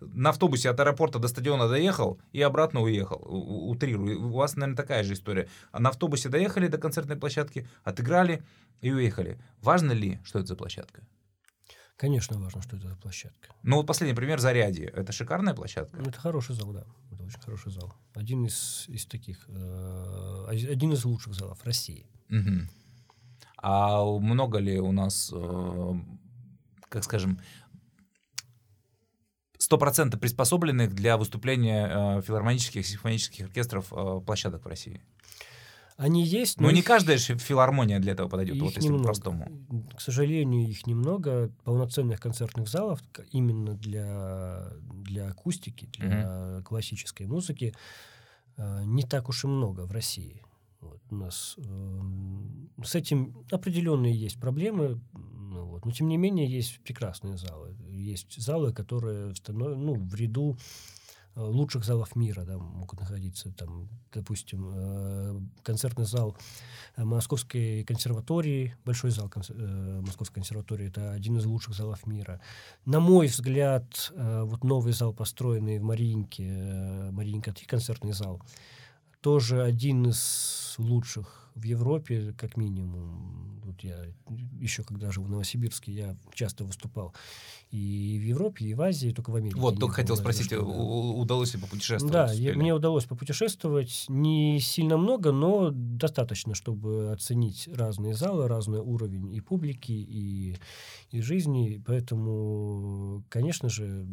на 0.00 0.30
автобусе 0.30 0.70
от 0.70 0.80
аэропорта 0.80 1.18
до 1.18 1.28
стадиона 1.28 1.68
доехал 1.68 2.18
и 2.32 2.40
обратно 2.40 2.80
уехал. 2.80 3.20
Утрирую. 3.22 4.28
У 4.28 4.30
вас, 4.30 4.56
наверное, 4.56 4.76
такая 4.76 5.04
же 5.04 5.12
история. 5.12 5.46
А 5.72 5.78
на 5.78 5.90
автобусе 5.90 6.30
доехали 6.30 6.68
до 6.68 6.78
концертной 6.78 7.16
площадки, 7.16 7.68
отыграли 7.84 8.42
и 8.80 8.90
уехали. 8.90 9.38
Важно 9.60 9.92
ли, 9.92 10.20
что 10.24 10.38
это 10.38 10.48
за 10.48 10.56
площадка? 10.56 11.02
Конечно, 11.96 12.38
важно, 12.38 12.60
что 12.60 12.76
это 12.76 12.88
за 12.88 12.96
площадка. 12.96 13.54
Ну, 13.62 13.76
вот 13.76 13.86
последний 13.86 14.14
пример 14.14 14.38
Зарядье. 14.38 14.86
Это 14.88 15.12
шикарная 15.12 15.54
площадка? 15.54 15.96
Это 15.98 16.20
хороший 16.20 16.54
зал, 16.54 16.72
да. 16.72 16.84
Это 17.10 17.24
очень 17.24 17.40
хороший 17.40 17.72
зал. 17.72 17.94
Один 18.14 18.44
из, 18.44 18.84
из 18.88 19.06
таких, 19.06 19.48
э, 19.48 20.46
один 20.50 20.92
из 20.92 21.04
лучших 21.06 21.34
залов 21.34 21.64
России. 21.64 22.06
Угу. 22.28 22.68
А 23.62 24.04
много 24.04 24.58
ли 24.58 24.78
у 24.78 24.92
нас, 24.92 25.32
э, 25.34 25.92
как 26.90 27.04
скажем, 27.04 27.40
сто 29.58 29.78
процентов 29.78 30.20
приспособленных 30.20 30.94
для 30.94 31.16
выступления 31.16 32.18
э, 32.18 32.22
филармонических 32.22 32.82
и 32.82 32.88
симфонических 32.88 33.46
оркестров 33.46 33.90
э, 33.90 34.20
площадок 34.24 34.66
в 34.66 34.68
России? 34.68 35.00
Они 35.96 36.24
есть, 36.24 36.60
но... 36.60 36.68
Ну, 36.68 36.74
не 36.74 36.82
каждая 36.82 37.16
же 37.16 37.38
филармония 37.38 37.98
для 37.98 38.12
этого 38.12 38.28
подойдет, 38.28 38.60
вот 38.60 38.76
если 38.76 38.90
по-простому. 38.90 39.50
К 39.96 40.00
сожалению, 40.00 40.68
их 40.68 40.86
немного. 40.86 41.50
Полноценных 41.64 42.20
концертных 42.20 42.68
залов 42.68 43.02
именно 43.32 43.74
для, 43.74 44.68
для 44.82 45.28
акустики, 45.28 45.86
для 45.86 46.08
uh-huh. 46.08 46.62
классической 46.64 47.26
музыки 47.26 47.74
э, 48.58 48.82
не 48.84 49.04
так 49.04 49.30
уж 49.30 49.44
и 49.44 49.46
много 49.46 49.86
в 49.86 49.92
России. 49.92 50.42
Вот, 50.80 51.00
у 51.10 51.14
нас 51.16 51.56
э, 51.56 52.00
с 52.84 52.94
этим 52.94 53.34
определенные 53.50 54.14
есть 54.14 54.38
проблемы, 54.38 55.00
ну, 55.14 55.64
вот, 55.64 55.86
но 55.86 55.92
тем 55.92 56.08
не 56.08 56.18
менее 56.18 56.46
есть 56.46 56.78
прекрасные 56.80 57.38
залы. 57.38 57.74
Есть 57.88 58.38
залы, 58.38 58.74
которые 58.74 59.32
ну, 59.48 59.94
в 59.94 60.14
ряду 60.14 60.58
лучших 61.36 61.84
залов 61.84 62.16
мира 62.16 62.44
да, 62.44 62.58
могут 62.58 63.00
находиться. 63.00 63.52
Там, 63.52 63.88
допустим, 64.12 64.70
э, 64.74 65.40
концертный 65.62 66.06
зал 66.06 66.36
э, 66.96 67.04
Московской 67.04 67.84
консерватории, 67.84 68.74
большой 68.84 69.10
зал 69.10 69.30
Московской 70.00 70.36
консерватории, 70.36 70.88
это 70.88 71.12
один 71.12 71.36
из 71.36 71.44
лучших 71.44 71.74
залов 71.74 72.06
мира. 72.06 72.40
На 72.84 73.00
мой 73.00 73.26
взгляд, 73.26 74.12
вот 74.14 74.64
новый 74.64 74.92
зал, 74.92 75.12
построенный 75.12 75.78
в 75.78 75.82
Мариинке, 75.82 77.10
Мариинка-3 77.12 77.66
концертный 77.66 78.12
зал, 78.12 78.40
тоже 79.20 79.62
один 79.62 80.08
из 80.08 80.74
лучших 80.78 81.45
в 81.56 81.64
Европе, 81.64 82.34
как 82.36 82.56
минимум. 82.56 83.60
Вот 83.64 83.80
я 83.82 84.04
еще 84.60 84.84
когда 84.84 85.10
жил 85.10 85.24
в 85.24 85.30
Новосибирске, 85.30 85.92
я 85.92 86.16
часто 86.32 86.64
выступал 86.64 87.14
и 87.70 88.18
в 88.20 88.22
Европе, 88.22 88.66
и 88.66 88.74
в 88.74 88.82
Азии, 88.82 89.10
только 89.10 89.30
в 89.30 89.36
Америке. 89.36 89.58
Вот, 89.58 89.80
только 89.80 89.96
хотел 89.96 90.16
спросить, 90.16 90.46
что, 90.46 90.60
да. 90.60 90.66
удалось 90.66 91.54
ли 91.54 91.60
попутешествовать? 91.60 92.12
Да, 92.12 92.32
я, 92.32 92.54
мне 92.54 92.72
удалось 92.74 93.06
попутешествовать 93.06 94.04
не 94.08 94.60
сильно 94.60 94.96
много, 94.96 95.32
но 95.32 95.70
достаточно, 95.72 96.54
чтобы 96.54 97.10
оценить 97.10 97.68
разные 97.72 98.14
залы, 98.14 98.46
разный 98.46 98.78
уровень 98.78 99.34
и 99.34 99.40
публики, 99.40 99.92
и, 99.92 100.56
и 101.10 101.20
жизни. 101.22 101.82
Поэтому, 101.84 103.24
конечно 103.30 103.68
же, 103.68 104.06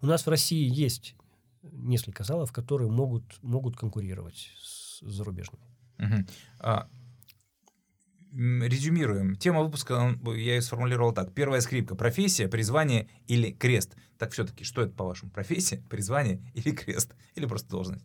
у 0.00 0.06
нас 0.06 0.24
в 0.24 0.30
России 0.30 0.72
есть 0.72 1.14
несколько 1.62 2.24
залов, 2.24 2.52
которые 2.52 2.90
могут, 2.90 3.24
могут 3.42 3.76
конкурировать 3.76 4.50
с 4.62 5.00
зарубежными. 5.00 5.69
Угу. 6.00 6.26
А, 6.60 6.88
резюмируем. 8.32 9.36
Тема 9.36 9.62
выпуска 9.62 10.16
я 10.24 10.54
ее 10.54 10.62
сформулировал 10.62 11.12
так. 11.12 11.32
Первая 11.34 11.60
скрипка. 11.60 11.94
Профессия, 11.94 12.48
призвание 12.48 13.08
или 13.26 13.50
крест. 13.52 13.96
Так 14.18 14.32
все-таки, 14.32 14.64
что 14.64 14.82
это 14.82 14.92
по-вашему? 14.92 15.30
Профессия, 15.30 15.82
призвание 15.90 16.40
или 16.54 16.72
крест? 16.72 17.14
Или 17.34 17.46
просто 17.46 17.68
должность? 17.68 18.04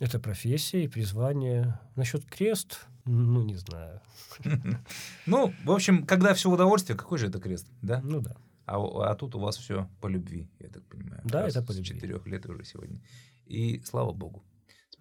Это 0.00 0.18
профессия 0.18 0.84
и 0.84 0.88
призвание. 0.88 1.78
Насчет 1.96 2.24
крест, 2.24 2.86
ну, 3.04 3.44
не 3.44 3.56
знаю. 3.56 4.00
Ну, 5.26 5.52
в 5.64 5.70
общем, 5.70 6.06
когда 6.06 6.34
все 6.34 6.50
в 6.50 6.54
удовольствие, 6.54 6.96
какой 6.96 7.18
же 7.18 7.28
это 7.28 7.40
крест, 7.40 7.68
да? 7.82 8.00
Ну 8.02 8.20
да. 8.20 8.36
А, 8.64 9.10
а 9.10 9.14
тут 9.14 9.34
у 9.34 9.38
вас 9.38 9.56
все 9.56 9.88
по 10.00 10.06
любви, 10.06 10.48
я 10.58 10.68
так 10.68 10.84
понимаю. 10.86 11.20
Да, 11.24 11.46
это 11.46 11.62
по 11.62 11.72
любви. 11.72 11.84
С 11.84 11.88
четырех 11.88 12.26
лет 12.26 12.46
уже 12.46 12.64
сегодня. 12.64 13.00
И 13.46 13.80
слава 13.84 14.12
богу. 14.12 14.42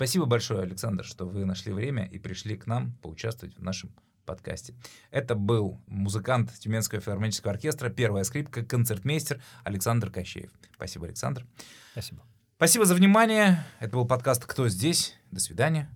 Спасибо 0.01 0.25
большое, 0.25 0.63
Александр, 0.63 1.03
что 1.03 1.27
вы 1.27 1.45
нашли 1.45 1.71
время 1.71 2.07
и 2.07 2.17
пришли 2.17 2.57
к 2.57 2.65
нам 2.65 2.93
поучаствовать 3.03 3.55
в 3.55 3.61
нашем 3.61 3.91
подкасте. 4.25 4.73
Это 5.11 5.35
был 5.35 5.79
музыкант 5.85 6.51
Тюменского 6.57 7.01
филармонического 7.01 7.53
оркестра, 7.53 7.91
первая 7.91 8.23
скрипка, 8.23 8.65
концертмейстер 8.65 9.43
Александр 9.63 10.09
Кощеев. 10.09 10.49
Спасибо, 10.73 11.05
Александр. 11.05 11.45
Спасибо. 11.91 12.23
Спасибо 12.55 12.85
за 12.85 12.95
внимание. 12.95 13.63
Это 13.79 13.91
был 13.95 14.07
подкаст 14.07 14.43
«Кто 14.43 14.67
здесь?». 14.69 15.13
До 15.29 15.39
свидания. 15.39 15.87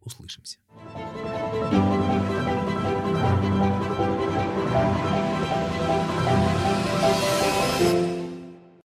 Услышимся. 0.00 0.58